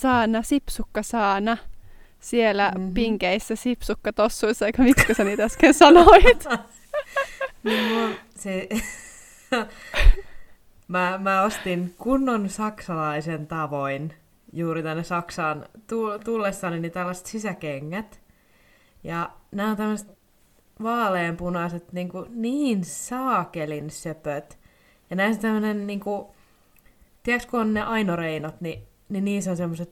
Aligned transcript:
saana, 0.00 0.42
sipsukka 0.42 1.02
saana 1.02 1.56
siellä 2.20 2.72
mm-hmm. 2.74 2.94
pinkeissä 2.94 3.56
sipsukka 3.56 4.12
tossuissa, 4.12 4.66
eikö 4.66 4.82
miksi 4.82 5.14
sä 5.14 5.24
niitä 5.24 5.44
äsken 5.44 5.74
sanoit? 5.74 6.44
niin 7.64 8.16
se... 8.36 8.68
mä, 10.88 11.18
mä 11.22 11.42
ostin 11.42 11.94
kunnon 11.98 12.48
saksalaisen 12.48 13.46
tavoin 13.46 14.14
juuri 14.52 14.82
tänne 14.82 15.04
Saksaan 15.04 15.66
tullessani 16.24 16.80
niin 16.80 16.92
tällaiset 16.92 17.26
sisäkengät. 17.26 18.20
Ja 19.04 19.30
nämä 19.52 19.70
on 19.70 19.76
tämmöiset 19.76 20.18
vaaleanpunaiset 20.82 21.92
niin, 21.92 22.08
kuin, 22.08 22.42
niin 22.42 22.84
saakelin 22.84 23.90
söpöt. 23.90 24.58
Ja 25.10 25.16
näissä 25.16 25.42
tämmöinen, 25.42 25.86
niin 25.86 26.00
kuin, 26.00 26.26
tiedätkö 27.22 27.50
kun 27.50 27.60
on 27.60 27.74
ne 27.74 27.82
ainoreinot, 27.82 28.60
niin, 28.60 28.87
niin 29.08 29.24
niissä 29.24 29.50
on 29.50 29.56
semmoiset, 29.56 29.90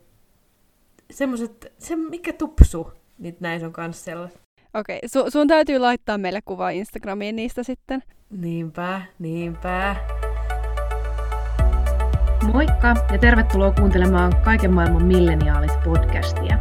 semmoiset, 1.11 1.73
se 1.79 1.97
mikä 1.97 2.33
tupsu, 2.33 2.93
niin 3.19 3.37
näissä 3.41 3.67
on 3.67 3.73
kans 3.73 4.05
sellaiset. 4.05 4.41
Okei, 4.75 5.01
okay, 5.05 5.23
su- 5.23 5.31
sun 5.31 5.49
täytyy 5.49 5.79
laittaa 5.79 6.19
meille 6.19 6.41
kuva 6.45 6.71
Instagramiin 6.71 7.37
niistä 7.37 7.63
sitten. 7.63 8.03
Niinpä, 8.31 9.03
niinpä. 9.19 9.97
Moikka 12.53 12.95
ja 13.13 13.19
tervetuloa 13.19 13.73
kuuntelemaan 13.73 14.33
Kaiken 14.45 14.73
maailman 14.73 15.03
milleniaalis-podcastia. 15.03 16.59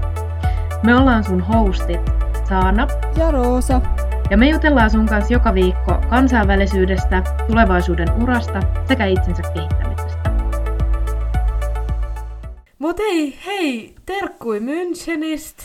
Me 0.83 0.95
ollaan 0.95 1.23
sun 1.23 1.41
hostit 1.41 2.01
Saana 2.49 2.87
ja 3.17 3.31
Roosa. 3.31 3.81
Ja 4.29 4.37
me 4.37 4.49
jutellaan 4.49 4.89
sun 4.89 5.05
kanssa 5.05 5.33
joka 5.33 5.53
viikko 5.53 6.01
kansainvälisyydestä, 6.09 7.23
tulevaisuuden 7.47 8.23
urasta 8.23 8.59
sekä 8.87 9.05
itsensä 9.05 9.43
kehittämisestä. 9.53 10.04
Mut 12.79 12.99
ei, 12.99 13.39
hei, 13.45 13.95
terkkui 14.05 14.59
Münchenistä. 14.59 15.63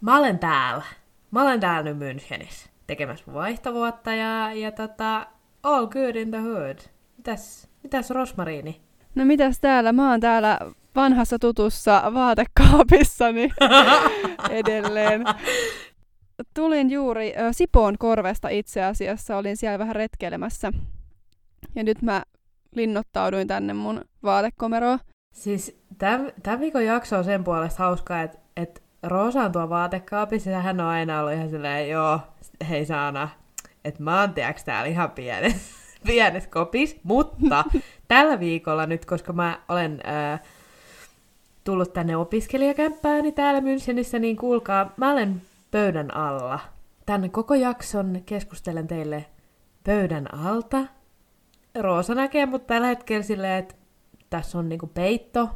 Mä 0.00 0.18
olen 0.18 0.38
täällä. 0.38 0.84
Mä 1.30 1.42
olen 1.42 1.60
täällä 1.60 1.92
nyt 1.92 1.98
Münchenissä 1.98 2.68
tekemässä 2.86 3.32
vaihtovuotta 3.32 4.12
ja, 4.12 4.52
ja 4.54 4.72
tota, 4.72 5.26
all 5.62 5.86
good 5.86 6.16
in 6.16 6.30
the 6.30 6.38
hood. 6.38 6.78
Mitäs, 7.16 7.68
mitäs 7.82 8.10
Rosmariini? 8.10 8.80
No 9.14 9.24
mitäs 9.24 9.60
täällä? 9.60 9.92
Mä 9.92 10.10
oon 10.10 10.20
täällä 10.20 10.58
vanhassa 10.94 11.38
tutussa 11.38 12.02
vaatekaapissani 12.14 13.52
edelleen. 14.50 15.24
Tulin 16.54 16.90
juuri 16.90 17.36
äh, 17.36 17.48
Sipoon 17.52 17.98
korvesta 17.98 18.48
itse 18.48 18.84
asiassa, 18.84 19.36
olin 19.36 19.56
siellä 19.56 19.78
vähän 19.78 19.96
retkeilemässä. 19.96 20.72
Ja 21.74 21.84
nyt 21.84 22.02
mä 22.02 22.22
linnoittauduin 22.74 23.48
tänne 23.48 23.72
mun 23.72 24.04
vaatekomeroon. 24.22 24.98
Siis 25.32 25.82
tämän 26.42 26.60
viikon 26.60 26.84
jakso 26.84 27.18
on 27.18 27.24
sen 27.24 27.44
puolesta 27.44 27.82
hauskaa, 27.82 28.22
että 28.22 28.38
et 28.56 28.82
Roosa 29.02 29.40
on 29.40 29.52
tuo 29.52 29.68
vaatekaapissa 29.68 30.50
ja 30.50 30.60
hän 30.60 30.80
on 30.80 30.86
aina 30.86 31.20
ollut 31.20 31.32
ihan 31.32 31.50
silleen, 31.50 31.90
joo, 31.90 32.20
hei 32.68 32.86
Saana, 32.86 33.28
että 33.84 34.02
mä 34.02 34.20
oon 34.20 34.34
tiiäks 34.34 34.64
täällä 34.64 34.88
ihan 34.88 35.10
pienet, 35.10 35.56
pienet 36.06 36.46
kopis, 36.46 37.00
mutta 37.02 37.64
tällä 38.08 38.40
viikolla 38.40 38.86
nyt, 38.86 39.04
koska 39.04 39.32
mä 39.32 39.60
olen 39.68 40.00
äh, 40.06 40.40
tullut 41.64 41.92
tänne 41.92 42.16
opiskelijakämppääni 42.16 43.32
täällä 43.32 43.60
Münchenissä, 43.60 44.18
niin 44.18 44.36
kuulkaa, 44.36 44.92
mä 44.96 45.12
olen 45.12 45.42
pöydän 45.70 46.16
alla. 46.16 46.60
Tänne 47.06 47.28
koko 47.28 47.54
jakson 47.54 48.22
keskustelen 48.26 48.86
teille 48.86 49.26
pöydän 49.84 50.34
alta. 50.34 50.78
Roosa 51.80 52.14
näkee 52.14 52.46
mut 52.46 52.66
tällä 52.66 52.86
hetkellä 52.86 53.22
silleen, 53.22 53.58
että 53.58 53.74
tässä 54.32 54.58
on 54.58 54.68
niinku 54.68 54.86
peitto 54.86 55.50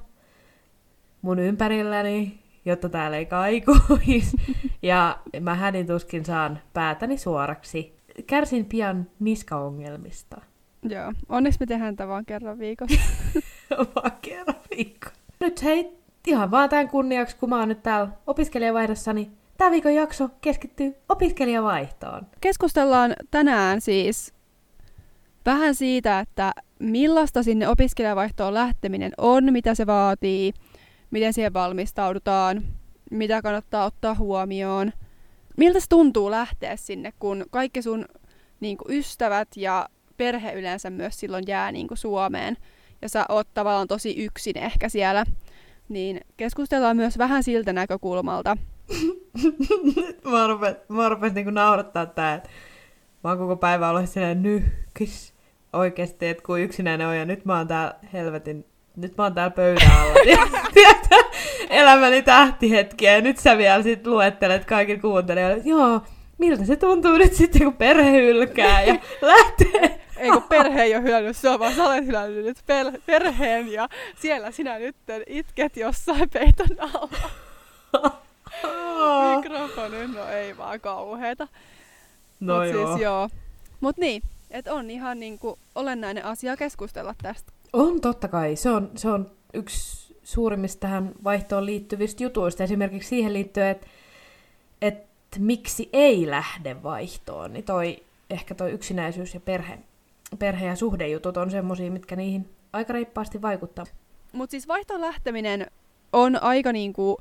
mun 1.22 1.38
ympärilläni, 1.38 2.38
jotta 2.64 2.88
täällä 2.88 3.16
ei 3.16 3.26
kaikuisi. 3.26 4.36
ja 4.82 5.18
mä 5.40 5.54
hänin 5.54 5.86
tuskin 5.86 6.24
saan 6.24 6.58
päätäni 6.72 7.18
suoraksi. 7.18 7.96
Kärsin 8.26 8.66
pian 8.66 9.06
niskaongelmista. 9.20 10.40
Joo, 10.88 11.12
onneksi 11.28 11.60
me 11.60 11.66
tehdään 11.66 11.96
tätä 11.96 12.08
vaan 12.08 12.26
kerran 12.26 12.58
viikossa. 12.58 13.00
vaan 13.94 14.12
kerran 14.22 14.56
viikossa. 14.76 15.20
Nyt 15.40 15.62
hei, 15.62 15.92
ihan 16.26 16.50
vaan 16.50 16.68
tämän 16.68 16.88
kunniaksi, 16.88 17.36
kun 17.36 17.48
mä 17.48 17.58
oon 17.58 17.68
nyt 17.68 17.82
täällä 17.82 18.08
opiskelijavaihdossani, 18.26 19.30
Tämä 19.58 19.70
viikon 19.70 19.94
jakso 19.94 20.28
keskittyy 20.40 20.94
opiskelijavaihtoon. 21.08 22.26
Keskustellaan 22.40 23.16
tänään 23.30 23.80
siis 23.80 24.34
vähän 25.46 25.74
siitä, 25.74 26.20
että 26.20 26.52
millaista 26.78 27.42
sinne 27.42 27.68
opiskelijavaihtoon 27.68 28.54
lähteminen 28.54 29.12
on, 29.18 29.52
mitä 29.52 29.74
se 29.74 29.86
vaatii, 29.86 30.52
miten 31.10 31.32
siihen 31.32 31.52
valmistaudutaan, 31.52 32.62
mitä 33.10 33.42
kannattaa 33.42 33.84
ottaa 33.84 34.14
huomioon. 34.14 34.92
Miltä 35.56 35.80
se 35.80 35.86
tuntuu 35.88 36.30
lähteä 36.30 36.76
sinne, 36.76 37.12
kun 37.18 37.44
kaikki 37.50 37.82
sun 37.82 38.04
niin 38.60 38.76
kuin, 38.76 38.98
ystävät 38.98 39.48
ja 39.56 39.88
perhe 40.16 40.52
yleensä 40.52 40.90
myös 40.90 41.20
silloin 41.20 41.44
jää 41.46 41.72
niin 41.72 41.88
kuin, 41.88 41.98
Suomeen 41.98 42.56
ja 43.02 43.08
sä 43.08 43.24
oot 43.28 43.48
tavallaan 43.54 43.88
tosi 43.88 44.24
yksin 44.24 44.58
ehkä 44.58 44.88
siellä. 44.88 45.24
Niin 45.88 46.20
keskustellaan 46.36 46.96
myös 46.96 47.18
vähän 47.18 47.42
siltä 47.42 47.72
näkökulmalta, 47.72 48.56
mä 50.32 50.46
rupes, 50.46 50.76
mä 50.88 51.28
niinku 51.34 51.50
naurattaa 51.50 52.06
tää, 52.06 52.34
että 52.34 52.48
mä 53.24 53.30
oon 53.30 53.38
koko 53.38 53.56
päivä 53.56 53.88
ollut 53.88 54.08
silleen 54.10 54.42
nyhkis 54.42 55.35
oikeesti, 55.76 56.28
että 56.28 56.42
kun 56.42 56.60
yksinäinen 56.60 57.06
on 57.06 57.16
ja 57.16 57.24
nyt 57.24 57.44
mä 57.44 57.56
oon 57.56 57.68
täällä 57.68 57.94
helvetin, 58.12 58.66
nyt 58.96 59.16
mä 59.16 59.24
oon 59.24 59.34
täällä 59.34 59.50
pöydän 59.50 59.92
alla. 60.00 60.14
Tiedätkö, 60.74 61.16
elämäni 61.70 62.22
tähtihetkiä 62.22 63.14
ja 63.14 63.20
nyt 63.20 63.38
sä 63.38 63.58
vielä 63.58 63.82
sit 63.82 64.06
luettelet 64.06 64.64
kaikille 64.64 65.00
kuuntelijoille, 65.00 65.56
että 65.56 65.68
joo, 65.68 66.00
miltä 66.38 66.64
se 66.64 66.76
tuntuu 66.76 67.12
nyt 67.12 67.32
sitten, 67.32 67.64
kun 67.64 67.76
perhe 67.76 68.12
hylkää 68.12 68.82
ja 68.82 68.94
lähtee. 69.22 70.00
Ei 70.16 70.30
kun 70.30 70.42
perhe 70.42 70.82
ei 70.82 70.94
ole 70.94 71.02
hylännyt 71.08 71.36
sua, 71.36 71.58
vaan 71.58 71.74
sä 71.74 71.84
olet 71.84 72.06
hylännyt 72.06 72.44
nyt 72.44 72.58
per- 72.66 73.00
perheen 73.06 73.72
ja 73.72 73.88
siellä 74.16 74.50
sinä 74.50 74.78
nyt 74.78 74.96
itket 75.26 75.76
jossain 75.76 76.30
peiton 76.30 76.66
alla. 76.80 77.30
Mikrofoni, 79.36 80.06
no 80.06 80.28
ei 80.28 80.56
vaan 80.56 80.80
kauheeta. 80.80 81.48
No 82.40 82.56
Mut 82.56 82.72
joo. 82.72 82.86
Siis 82.86 83.00
joo. 83.00 83.28
Mut 83.80 83.96
niin, 83.96 84.22
että 84.50 84.74
on 84.74 84.90
ihan 84.90 85.20
niinku 85.20 85.58
olennainen 85.74 86.24
asia 86.24 86.56
keskustella 86.56 87.14
tästä. 87.22 87.52
On 87.72 88.00
totta 88.00 88.28
kai. 88.28 88.56
Se 88.56 88.70
on, 88.70 88.90
se 88.96 89.08
on 89.08 89.30
yksi 89.54 90.16
suurimmista 90.22 90.80
tähän 90.80 91.12
vaihtoon 91.24 91.66
liittyvistä 91.66 92.22
jutuista. 92.22 92.64
Esimerkiksi 92.64 93.08
siihen 93.08 93.32
liittyen, 93.32 93.68
että 93.68 93.86
et 94.82 95.06
miksi 95.38 95.88
ei 95.92 96.30
lähde 96.30 96.82
vaihtoon. 96.82 97.52
Niin 97.52 97.64
toi, 97.64 98.02
ehkä 98.30 98.54
toi 98.54 98.70
yksinäisyys 98.70 99.34
ja 99.34 99.40
perhe, 99.40 99.78
perhe- 100.38 100.66
ja 100.66 100.76
suhdejutut 100.76 101.36
on 101.36 101.50
semmosia, 101.50 101.90
mitkä 101.90 102.16
niihin 102.16 102.48
aika 102.72 102.92
reippaasti 102.92 103.42
vaikuttaa. 103.42 103.84
Mutta 104.32 104.50
siis 104.50 104.68
vaihtoon 104.68 105.00
lähteminen 105.00 105.66
on 106.12 106.42
aika 106.42 106.72
niinku 106.72 107.18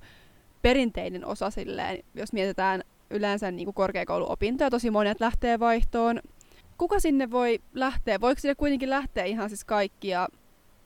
perinteinen 0.62 1.26
osa 1.26 1.50
silleen, 1.50 2.04
jos 2.14 2.34
mietitään 2.34 2.84
yleensä 3.10 3.52
niin 3.52 3.66
kuin 3.66 3.76
korkeakouluopintoja, 3.76 4.70
tosi 4.70 4.92
monet 4.92 5.20
lähtee 5.20 5.60
vaihtoon. 5.60 6.20
Kuka 6.78 7.00
sinne 7.00 7.32
voi 7.32 7.60
lähteä? 7.74 8.22
Voiko 8.22 8.42
sinne 8.42 8.56
kuitenkin 8.56 8.90
lähteä 8.90 9.24
ihan 9.24 9.50
siis 9.50 9.64
kaikki 9.64 10.08
ja 10.08 10.28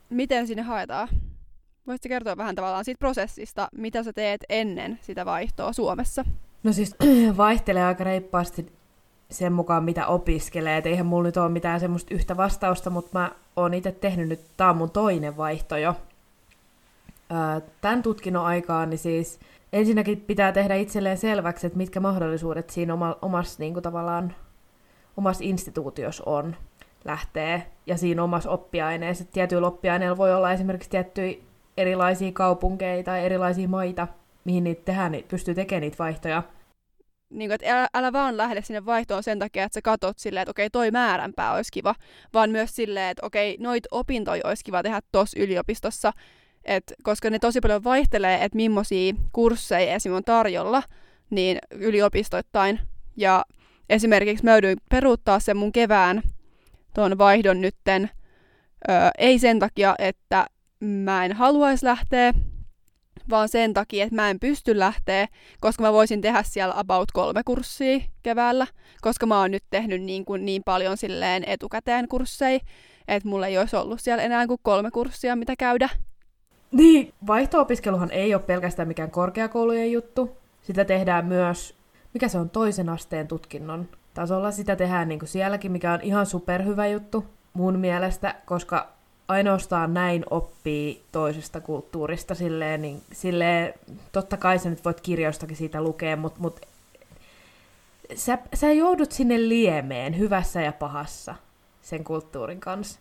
miten 0.10 0.48
sinne 0.48 0.64
haetaan? 0.64 1.08
Voisitko 1.88 2.10
kertoa 2.10 2.38
vähän 2.38 2.56
tavallaan 2.56 2.86
siitä 2.86 3.00
prosessista, 3.00 3.70
mitä 3.76 4.04
sä 4.04 4.14
teet 4.14 4.42
ennen 4.50 5.00
sitä 5.02 5.26
vaihtoa 5.26 5.74
Suomessa? 5.74 6.26
No 6.64 6.74
siis 6.74 6.96
vaihtelee 7.38 7.86
aika 7.86 8.04
reippaasti 8.04 8.66
sen 9.32 9.54
mukaan, 9.54 9.84
mitä 9.84 10.08
opiskelee. 10.08 10.78
Et 10.78 10.86
eihän 10.86 11.06
mulla 11.06 11.24
nyt 11.24 11.38
ole 11.38 11.50
mitään 11.50 11.80
semmoista 11.80 12.16
yhtä 12.16 12.38
vastausta, 12.38 12.90
mutta 12.90 13.20
mä 13.20 13.32
oon 13.56 13.74
itse 13.74 13.92
tehnyt 13.92 14.30
nyt, 14.30 14.40
tää 14.58 14.70
on 14.70 14.78
mun 14.78 14.92
toinen 14.92 15.38
vaihto 15.38 15.78
jo. 15.78 15.96
Tämän 17.82 18.04
tutkinnon 18.04 18.46
aikaan, 18.46 18.90
niin 18.90 18.98
siis 18.98 19.40
ensinnäkin 19.74 20.22
pitää 20.22 20.52
tehdä 20.52 20.75
itselleen 20.75 21.18
selväksi, 21.18 21.68
että 21.68 21.78
mitkä 21.78 22.00
mahdollisuudet 22.00 22.69
siinä 22.69 22.94
oma, 22.94 23.18
omassa, 23.22 23.56
niin 23.60 23.74
kuin 23.74 23.84
tavallaan, 23.84 24.36
omassa 25.19 25.44
instituutiossa 25.44 26.24
on 26.25 26.56
lähtee, 27.06 27.71
ja 27.86 27.98
siinä 27.98 28.24
omassa 28.24 28.50
oppiaineessa. 28.50 29.25
Tietyillä 29.25 29.68
oppiaineilla 29.68 30.18
voi 30.18 30.33
olla 30.33 30.51
esimerkiksi 30.51 30.89
tiettyjä 30.89 31.38
erilaisia 31.77 32.31
kaupunkeja 32.31 33.04
tai 33.04 33.25
erilaisia 33.25 33.68
maita, 33.68 34.07
mihin 34.45 34.63
niitä 34.63 34.81
tehdään, 34.86 35.12
niin 35.12 35.25
pystyy 35.27 35.56
tekemään 35.56 35.81
niitä 35.81 35.98
vaihtoja. 36.00 36.44
Niin 37.30 37.50
kuin, 37.50 37.56
että 37.56 37.77
älä, 37.77 37.88
älä 37.94 38.13
vaan 38.13 38.38
lähde 38.38 38.62
sinne 38.62 38.86
vaihtoon 38.86 39.24
sen 39.24 39.39
takia, 39.39 39.63
että 39.63 39.74
sä 39.74 39.81
katot 39.81 40.19
silleen, 40.19 40.42
että 40.42 40.51
okei, 40.51 40.69
toi 40.69 40.92
määränpää 40.92 41.54
olisi 41.54 41.72
kiva, 41.72 41.95
vaan 42.33 42.50
myös 42.50 42.75
silleen, 42.75 43.10
että 43.10 43.25
okei, 43.25 43.57
noit 43.60 43.83
opintoja 43.92 44.42
olisi 44.44 44.63
kiva 44.63 44.83
tehdä 44.83 45.00
tuossa 45.12 45.39
yliopistossa, 45.39 46.13
et 46.65 46.94
koska 47.04 47.30
ne 47.30 47.39
tosi 47.39 47.62
paljon 47.62 47.83
vaihtelee, 47.83 48.44
että 48.44 48.56
millaisia 48.56 49.13
kursseja 49.31 49.94
esim. 49.94 50.13
on 50.13 50.24
tarjolla, 50.24 50.83
niin 51.30 51.57
yliopistoittain. 51.72 52.80
Ja 53.18 53.45
esimerkiksi 53.89 54.45
mä 54.45 54.51
joudun 54.51 54.75
peruuttaa 54.89 55.39
sen 55.39 55.57
mun 55.57 55.71
kevään 55.71 56.21
tuon 56.95 57.18
vaihdon 57.18 57.62
nytten, 57.62 58.09
ö, 58.89 58.91
ei 59.18 59.39
sen 59.39 59.59
takia, 59.59 59.95
että 60.00 60.45
mä 60.80 61.25
en 61.25 61.33
haluaisi 61.33 61.86
lähteä, 61.86 62.33
vaan 63.30 63.50
sen 63.50 63.74
takia, 63.74 64.03
että 64.03 64.15
mä 64.15 64.30
en 64.30 64.39
pysty 64.39 64.80
lähteä, 64.80 65.27
koska 65.62 65.83
mä 65.83 65.94
voisin 65.94 66.21
tehdä 66.21 66.44
siellä 66.44 66.74
about 66.77 67.12
kolme 67.13 67.41
kurssia 67.45 68.00
keväällä, 68.24 68.68
koska 69.01 69.25
mä 69.25 69.39
oon 69.39 69.51
nyt 69.51 69.63
tehnyt 69.69 70.01
niin, 70.01 70.25
kuin 70.25 70.45
niin 70.45 70.62
paljon 70.65 70.97
silleen 70.97 71.44
etukäteen 71.47 72.07
kursseja, 72.07 72.59
että 73.07 73.30
mulla 73.30 73.47
ei 73.47 73.57
olisi 73.57 73.75
ollut 73.75 74.01
siellä 74.01 74.24
enää 74.24 74.47
kuin 74.47 74.59
kolme 74.63 74.91
kurssia, 74.91 75.36
mitä 75.36 75.56
käydä. 75.56 75.89
Niin, 76.71 77.13
vaihto-opiskeluhan 77.27 78.12
ei 78.12 78.33
ole 78.33 78.41
pelkästään 78.41 78.88
mikään 78.88 79.12
korkeakoulujen 79.12 79.91
juttu. 79.91 80.38
Sitä 80.62 80.86
tehdään 80.86 81.25
myös, 81.25 81.75
mikä 82.14 82.28
se 82.28 82.38
on, 82.38 82.50
toisen 82.50 82.90
asteen 82.90 83.28
tutkinnon 83.28 83.90
tasolla. 84.14 84.52
Sitä 84.52 84.76
tehdään 84.76 85.10
niin 85.10 85.20
kuin 85.20 85.30
sielläkin, 85.30 85.72
mikä 85.72 85.94
on 85.94 86.02
ihan 86.02 86.26
superhyvä 86.26 86.88
juttu 86.88 87.26
mun 87.54 87.80
mielestä, 87.80 88.36
koska 88.46 88.88
ainoastaan 89.28 89.94
näin 89.94 90.26
oppii 90.30 91.04
toisesta 91.12 91.62
kulttuurista 91.62 92.36
silleen, 92.36 92.82
niin 92.82 93.02
silleen, 93.12 93.74
totta 94.12 94.38
kai 94.38 94.60
sä 94.60 94.70
nyt 94.70 94.86
voit 94.86 95.02
kirjoistakin 95.02 95.58
siitä 95.58 95.82
lukea, 95.82 96.16
mutta 96.18 96.40
mut, 96.40 96.60
sä, 98.16 98.38
sä 98.54 98.72
joudut 98.72 99.12
sinne 99.12 99.38
liemeen 99.38 100.18
hyvässä 100.18 100.62
ja 100.62 100.72
pahassa 100.72 101.36
sen 101.82 102.04
kulttuurin 102.04 102.60
kanssa. 102.60 103.00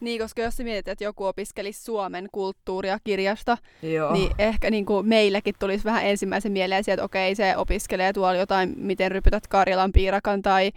Niin, 0.00 0.20
koska 0.20 0.42
jos 0.42 0.58
mietit, 0.58 0.88
että 0.88 1.04
joku 1.04 1.24
opiskelisi 1.24 1.84
Suomen 1.84 2.28
kulttuuria 2.32 2.98
kirjasta, 3.04 3.58
Joo. 3.82 4.12
niin 4.12 4.30
ehkä 4.38 4.70
niin 4.70 4.86
kuin 4.86 5.06
meillekin 5.06 5.54
tulisi 5.58 5.84
vähän 5.84 6.06
ensimmäisen 6.06 6.52
mieleen 6.52 6.84
sieltä, 6.84 7.00
että 7.00 7.04
okei, 7.04 7.34
se 7.34 7.56
opiskelee 7.56 8.12
tuolla 8.12 8.34
jotain, 8.34 8.74
miten 8.76 9.10
rypytät 9.10 9.46
Karjalan 9.46 9.92
piirakan 9.92 10.42
tai 10.42 10.72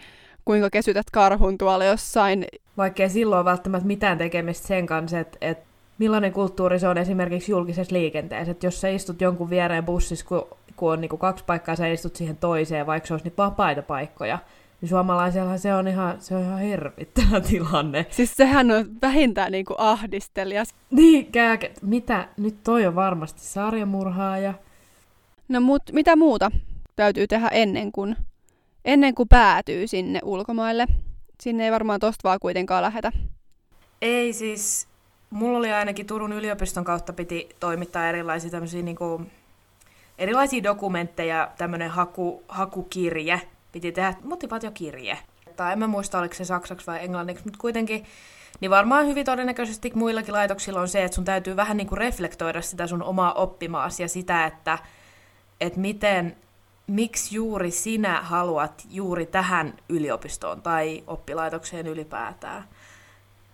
kuinka 0.46 0.69
kesytät 0.69 1.10
karhun 1.12 1.58
tuolla 1.58 1.86
jossain. 1.86 2.46
Vaikkei 2.78 3.10
silloin 3.10 3.46
välttämättä 3.46 3.88
mitään 3.88 4.18
tekemistä 4.18 4.68
sen 4.68 4.86
kanssa, 4.86 5.20
että, 5.20 5.38
että 5.42 5.68
millainen 5.98 6.34
kulttuuri 6.34 6.80
se 6.80 6.88
on 6.88 6.98
esimerkiksi 6.98 7.52
julkisessa 7.52 7.96
liikenteessä. 7.96 8.52
Että 8.52 8.68
jos 8.68 8.81
sä 8.81 8.88
istut 8.88 9.22
jonkun 9.22 9.50
viereen 9.50 9.86
bussissa, 9.86 10.25
kun, 10.25 10.48
kun 10.75 10.92
on 10.92 11.02
niin 11.02 11.10
kuin 11.10 11.20
kaksi 11.20 11.44
paikkaa, 11.48 11.75
sä 11.75 11.88
istut 11.88 12.16
siihen 12.16 12.38
toiseen, 12.38 12.86
vaikka 12.86 13.08
se 13.08 13.13
olisi 13.13 13.25
niitä 13.25 13.44
vapaita 13.44 13.81
paikkoja, 13.81 14.40
niin 14.81 14.89
suomalaisella 14.89 15.57
se 15.57 15.74
on 15.74 15.88
ihan, 15.88 16.21
se 16.21 16.35
on 16.35 16.41
ihan 16.41 16.59
hirvittävä 16.59 17.41
tilanne. 17.41 18.06
Siis 18.09 18.35
sehän 18.35 18.71
on 18.71 18.85
vähintään 19.01 19.51
niin 19.51 19.65
kuin 19.65 19.79
ahdistelias. 19.79 20.74
Niin, 20.91 21.31
kääke, 21.31 21.71
mitä? 21.81 22.27
Nyt 22.38 22.63
toi 22.63 22.85
on 22.85 22.95
varmasti 22.95 23.41
sarjamurhaaja. 23.41 24.53
No 25.47 25.62
mut 25.62 25.83
mitä 25.91 26.15
muuta 26.15 26.51
täytyy 26.95 27.27
tehdä 27.27 27.47
ennen 27.47 27.91
kuin, 27.91 28.15
ennen 28.85 29.15
kuin 29.15 29.29
päätyy 29.29 29.88
sinne 29.88 30.19
ulkomaille? 30.24 30.88
Sinne 31.41 31.65
ei 31.65 31.71
varmaan 31.71 32.00
tosta 32.00 32.24
vaan 32.24 32.39
kuitenkaan 32.41 32.83
lähetä. 32.83 33.12
Ei 34.01 34.33
siis, 34.33 34.88
mulla 35.29 35.57
oli 35.57 35.71
ainakin 35.71 36.06
Turun 36.06 36.33
yliopiston 36.33 36.83
kautta 36.83 37.13
piti 37.13 37.50
toimittaa 37.59 38.09
erilaisia 38.09 38.51
tämmöisiä 38.51 38.81
niinku, 38.81 39.21
erilaisia 40.18 40.63
dokumentteja, 40.63 41.51
tämmöinen 41.57 41.89
haku, 41.89 42.44
hakukirje, 42.47 43.41
piti 43.72 43.92
tehdä 43.92 44.14
motivaatiokirje. 44.24 45.18
Tai 45.56 45.74
en 45.74 45.80
mä 45.80 45.88
muista, 45.88 46.19
oliko 46.19 46.34
se 46.34 46.46
saksaksi 46.46 46.88
vai 46.88 47.04
englanniksi, 47.04 47.44
mutta 47.44 47.60
kuitenkin, 47.62 48.06
niin 48.60 48.72
varmaan 48.72 49.08
hyvin 49.08 49.25
todennäköisesti 49.25 49.92
muillakin 49.96 50.34
laitoksilla 50.34 50.81
on 50.81 50.88
se, 50.88 51.04
että 51.04 51.16
sun 51.16 51.25
täytyy 51.25 51.56
vähän 51.56 51.78
niin 51.78 51.88
kuin 51.88 51.98
reflektoida 51.98 52.62
sitä 52.62 52.88
sun 52.88 53.04
omaa 53.04 53.34
oppimaasi 53.34 54.04
ja 54.04 54.10
sitä, 54.10 54.46
että, 54.46 54.80
että 55.62 55.80
miten, 55.80 56.36
miksi 56.88 57.36
juuri 57.36 57.72
sinä 57.72 58.22
haluat 58.22 58.86
juuri 58.90 59.25
tähän 59.25 59.74
yliopistoon 59.90 60.62
tai 60.62 61.04
oppilaitokseen 61.08 61.88
ylipäätään. 61.88 62.63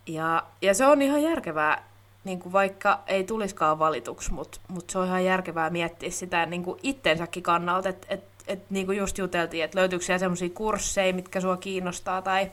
Ja, 0.07 0.43
ja 0.61 0.73
se 0.73 0.85
on 0.85 1.01
ihan 1.01 1.23
järkevää, 1.23 1.83
niin 2.23 2.39
kuin 2.39 2.53
vaikka 2.53 2.99
ei 3.07 3.23
tuliskaan 3.23 3.79
valituksi, 3.79 4.33
mutta 4.33 4.59
mut 4.67 4.89
se 4.89 4.99
on 4.99 5.07
ihan 5.07 5.25
järkevää 5.25 5.69
miettiä 5.69 6.11
sitä 6.11 6.45
niin 6.45 6.63
kuin 6.63 6.79
itsensäkin 6.83 7.43
kannalta, 7.43 7.89
että 7.89 8.07
et, 8.09 8.23
et, 8.47 8.69
niin 8.69 8.85
kuin 8.85 8.97
just 8.97 9.17
juteltiin, 9.17 9.63
että 9.63 9.79
löytyykö 9.79 10.05
siellä 10.05 10.19
sellaisia 10.19 10.49
kursseja, 10.49 11.13
mitkä 11.13 11.41
sua 11.41 11.57
kiinnostaa, 11.57 12.21
tai 12.21 12.51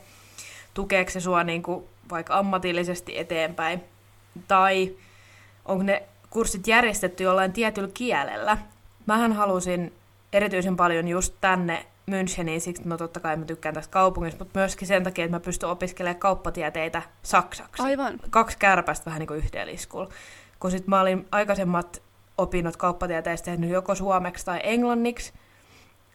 tukeeko 0.73 1.11
se 1.11 1.19
sua 1.19 1.43
niin 1.43 1.63
kuin 1.63 1.85
vaikka 2.11 2.37
ammatillisesti 2.39 3.17
eteenpäin, 3.17 3.83
tai 4.47 4.95
onko 5.65 5.83
ne 5.83 6.03
kurssit 6.29 6.67
järjestetty 6.67 7.23
jollain 7.23 7.53
tietyllä 7.53 7.89
kielellä. 7.93 8.57
Mähän 9.05 9.33
halusin 9.33 9.93
erityisen 10.33 10.77
paljon 10.77 11.07
just 11.07 11.33
tänne 11.41 11.85
Müncheniin, 12.11 12.59
siksi 12.59 12.83
no 12.85 12.97
totta 12.97 13.19
kai 13.19 13.37
mä 13.37 13.45
tykkään 13.45 13.75
tästä 13.75 13.91
kaupungista, 13.91 14.43
mutta 14.43 14.59
myöskin 14.59 14.87
sen 14.87 15.03
takia, 15.03 15.25
että 15.25 15.35
mä 15.35 15.39
pystyn 15.39 15.69
opiskelemaan 15.69 16.19
kauppatieteitä 16.19 17.01
saksaksi. 17.23 17.83
Aivan. 17.83 18.19
Kaksi 18.29 18.57
kärpästä 18.57 19.05
vähän 19.05 19.19
niin 19.19 19.27
kuin 19.27 19.37
yhteen 19.37 19.67
liskulla. 19.67 20.09
Kun 20.59 20.71
sit 20.71 20.87
mä 20.87 21.01
olin 21.01 21.27
aikaisemmat 21.31 22.01
opinnot 22.37 22.77
kauppatieteistä 22.77 23.45
tehnyt 23.45 23.69
joko 23.69 23.95
suomeksi 23.95 24.45
tai 24.45 24.59
englanniksi, 24.63 25.33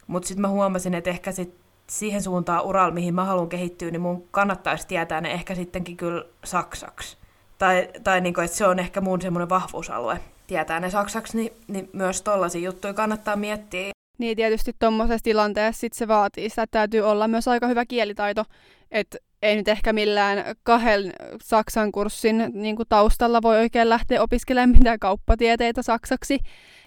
mutta 0.07 0.27
sitten 0.27 0.41
mä 0.41 0.47
huomasin, 0.47 0.93
että 0.93 1.09
ehkä 1.09 1.31
sit 1.31 1.53
siihen 1.89 2.21
suuntaan 2.21 2.65
uralla, 2.65 2.93
mihin 2.93 3.15
mä 3.15 3.25
haluan 3.25 3.49
kehittyä, 3.49 3.91
niin 3.91 4.01
mun 4.01 4.27
kannattaisi 4.31 4.87
tietää 4.87 5.21
ne 5.21 5.31
ehkä 5.31 5.55
sittenkin 5.55 5.97
kyllä 5.97 6.25
saksaksi. 6.43 7.17
Tai, 7.57 7.89
tai 8.03 8.21
niin 8.21 8.33
kuin, 8.33 8.45
että 8.45 8.57
se 8.57 8.67
on 8.67 8.79
ehkä 8.79 9.01
mun 9.01 9.21
semmoinen 9.21 9.49
vahvuusalue. 9.49 10.19
Tietää 10.47 10.79
ne 10.79 10.89
saksaksi, 10.89 11.37
niin, 11.37 11.53
niin 11.67 11.89
myös 11.93 12.21
tollaisia 12.21 12.61
juttuja 12.61 12.93
kannattaa 12.93 13.35
miettiä. 13.35 13.91
Niin 14.17 14.37
tietysti 14.37 14.73
tuommoisessa 14.79 15.23
tilanteessa 15.23 15.79
sit 15.79 15.93
se 15.93 16.07
vaatii 16.07 16.49
sitä, 16.49 16.63
että 16.63 16.79
täytyy 16.79 17.01
olla 17.01 17.27
myös 17.27 17.47
aika 17.47 17.67
hyvä 17.67 17.85
kielitaito, 17.85 18.45
että 18.91 19.17
ei 19.41 19.55
nyt 19.55 19.67
ehkä 19.67 19.93
millään 19.93 20.55
kahden 20.63 21.13
saksan 21.43 21.91
kurssin 21.91 22.51
niin 22.53 22.75
kuin 22.75 22.89
taustalla 22.89 23.41
voi 23.41 23.57
oikein 23.57 23.89
lähteä 23.89 24.21
opiskelemaan 24.21 24.77
mitään 24.77 24.99
kauppatieteitä 24.99 25.81
saksaksi. 25.81 26.39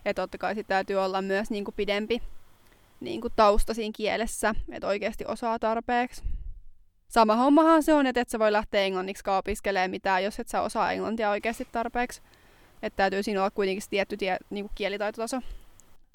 Että 0.04 0.22
totta 0.22 0.38
kai 0.38 0.54
sit 0.54 0.66
täytyy 0.66 0.96
olla 0.96 1.22
myös 1.22 1.50
niin 1.50 1.64
kuin 1.64 1.74
pidempi 1.74 2.22
niin 3.00 3.20
kuin 3.20 3.32
tausta 3.36 3.74
siinä 3.74 3.92
kielessä, 3.96 4.54
että 4.72 4.88
oikeasti 4.88 5.24
osaa 5.28 5.58
tarpeeksi. 5.58 6.22
Sama 7.08 7.36
hommahan 7.36 7.82
se 7.82 7.94
on, 7.94 8.06
että 8.06 8.20
et 8.20 8.28
sä 8.28 8.38
voi 8.38 8.52
lähteä 8.52 8.82
englanniksi 8.82 9.30
opiskelemaan 9.30 9.90
mitään, 9.90 10.24
jos 10.24 10.40
et 10.40 10.48
sä 10.48 10.62
osaa 10.62 10.92
englantia 10.92 11.30
oikeasti 11.30 11.68
tarpeeksi. 11.72 12.22
Että 12.82 12.96
täytyy 12.96 13.22
siinä 13.22 13.40
olla 13.40 13.50
kuitenkin 13.50 13.82
tietty 13.90 14.16
tie, 14.16 14.36
niin 14.50 14.64
kuin 14.64 14.72
kielitaitotaso. 14.74 15.40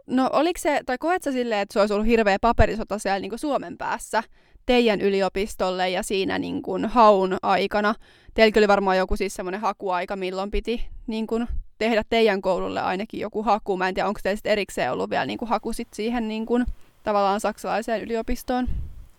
No 0.07 0.29
oliko 0.33 0.59
se, 0.59 0.81
tai 0.85 0.97
koet 0.97 1.23
sä 1.23 1.31
silleen, 1.31 1.61
että 1.61 1.73
se 1.73 1.79
olisi 1.79 1.93
ollut 1.93 2.07
hirveä 2.07 2.37
paperisota 2.41 2.99
siellä 2.99 3.19
niin 3.19 3.29
kuin 3.29 3.39
Suomen 3.39 3.77
päässä 3.77 4.23
teidän 4.65 5.01
yliopistolle 5.01 5.89
ja 5.89 6.03
siinä 6.03 6.39
niin 6.39 6.61
kuin 6.61 6.85
haun 6.85 7.38
aikana? 7.41 7.95
Teillä 8.33 8.59
oli 8.59 8.67
varmaan 8.67 8.97
joku 8.97 9.15
siis 9.15 9.35
semmoinen 9.35 9.61
hakuaika, 9.61 10.15
milloin 10.15 10.51
piti 10.51 10.88
niin 11.07 11.27
kuin 11.27 11.47
tehdä 11.77 12.04
teidän 12.10 12.42
koululle 12.42 12.81
ainakin 12.81 13.19
joku 13.19 13.44
haku. 13.44 13.77
Mä 13.77 13.88
en 13.88 13.94
tiedä, 13.94 14.07
onko 14.07 14.19
teillä 14.24 14.42
erikseen 14.45 14.91
ollut 14.91 15.10
vielä 15.10 15.25
niin 15.25 15.39
kuin 15.39 15.50
haku 15.50 15.74
sit 15.74 15.88
siihen 15.94 16.27
niin 16.27 16.46
kuin, 16.46 16.65
tavallaan 17.03 17.39
saksalaiseen 17.39 18.01
yliopistoon? 18.01 18.67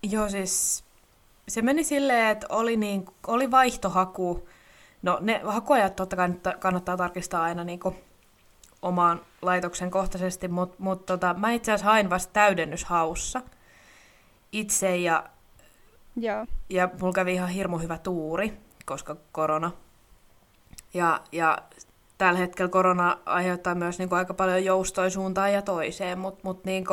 Joo, 0.02 0.28
siis 0.28 0.84
se 1.48 1.62
meni 1.62 1.84
silleen, 1.84 2.26
että 2.28 2.46
oli, 2.50 2.76
niin, 2.76 3.06
oli 3.26 3.50
vaihtohaku. 3.50 4.48
No 5.02 5.18
ne 5.20 5.40
hakuajat 5.44 5.96
totta 5.96 6.16
kai 6.16 6.28
kannattaa 6.58 6.96
tarkistaa 6.96 7.42
aina 7.42 7.64
niin 7.64 7.80
kuin 7.80 7.96
omaan 8.82 9.20
laitoksen 9.42 9.90
kohtaisesti, 9.90 10.48
mutta 10.48 10.76
mut 10.78 11.06
tota, 11.06 11.34
mä 11.34 11.52
itse 11.52 11.72
asiassa 11.72 11.90
hain 11.90 12.10
vasta 12.10 12.32
täydennyshaussa 12.32 13.42
itse 14.52 14.96
ja, 14.96 15.24
Joo. 16.16 16.46
ja 16.70 16.88
mulla 17.00 17.12
kävi 17.12 17.34
ihan 17.34 17.48
hirmu 17.48 17.78
hyvä 17.78 17.98
tuuri, 17.98 18.52
koska 18.86 19.16
korona. 19.32 19.70
Ja, 20.94 21.20
ja 21.32 21.58
tällä 22.18 22.38
hetkellä 22.38 22.68
korona 22.68 23.18
aiheuttaa 23.26 23.74
myös 23.74 23.98
niin 23.98 24.08
kuin, 24.08 24.18
aika 24.18 24.34
paljon 24.34 24.64
joustoja 24.64 25.10
suuntaan 25.10 25.52
ja 25.52 25.62
toiseen, 25.62 26.18
mutta 26.18 26.40
mut, 26.42 26.64
niin 26.64 26.84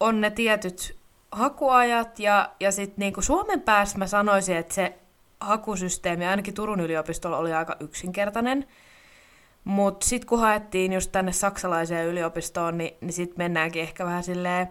on 0.00 0.20
ne 0.20 0.30
tietyt 0.30 0.96
hakuajat 1.32 2.18
ja, 2.18 2.50
ja 2.60 2.72
sitten 2.72 2.98
niin 2.98 3.22
Suomen 3.22 3.60
päässä 3.60 3.98
mä 3.98 4.06
sanoisin, 4.06 4.56
että 4.56 4.74
se 4.74 4.98
hakusysteemi 5.40 6.26
ainakin 6.26 6.54
Turun 6.54 6.80
yliopistolla 6.80 7.36
oli 7.36 7.52
aika 7.52 7.76
yksinkertainen. 7.80 8.66
Mutta 9.64 10.06
sitten 10.06 10.28
kun 10.28 10.40
haettiin 10.40 10.92
just 10.92 11.12
tänne 11.12 11.32
saksalaiseen 11.32 12.06
yliopistoon, 12.06 12.78
niin, 12.78 12.94
niin 13.00 13.12
sitten 13.12 13.38
mennäänkin 13.38 13.82
ehkä 13.82 14.04
vähän 14.04 14.22
silleen 14.22 14.68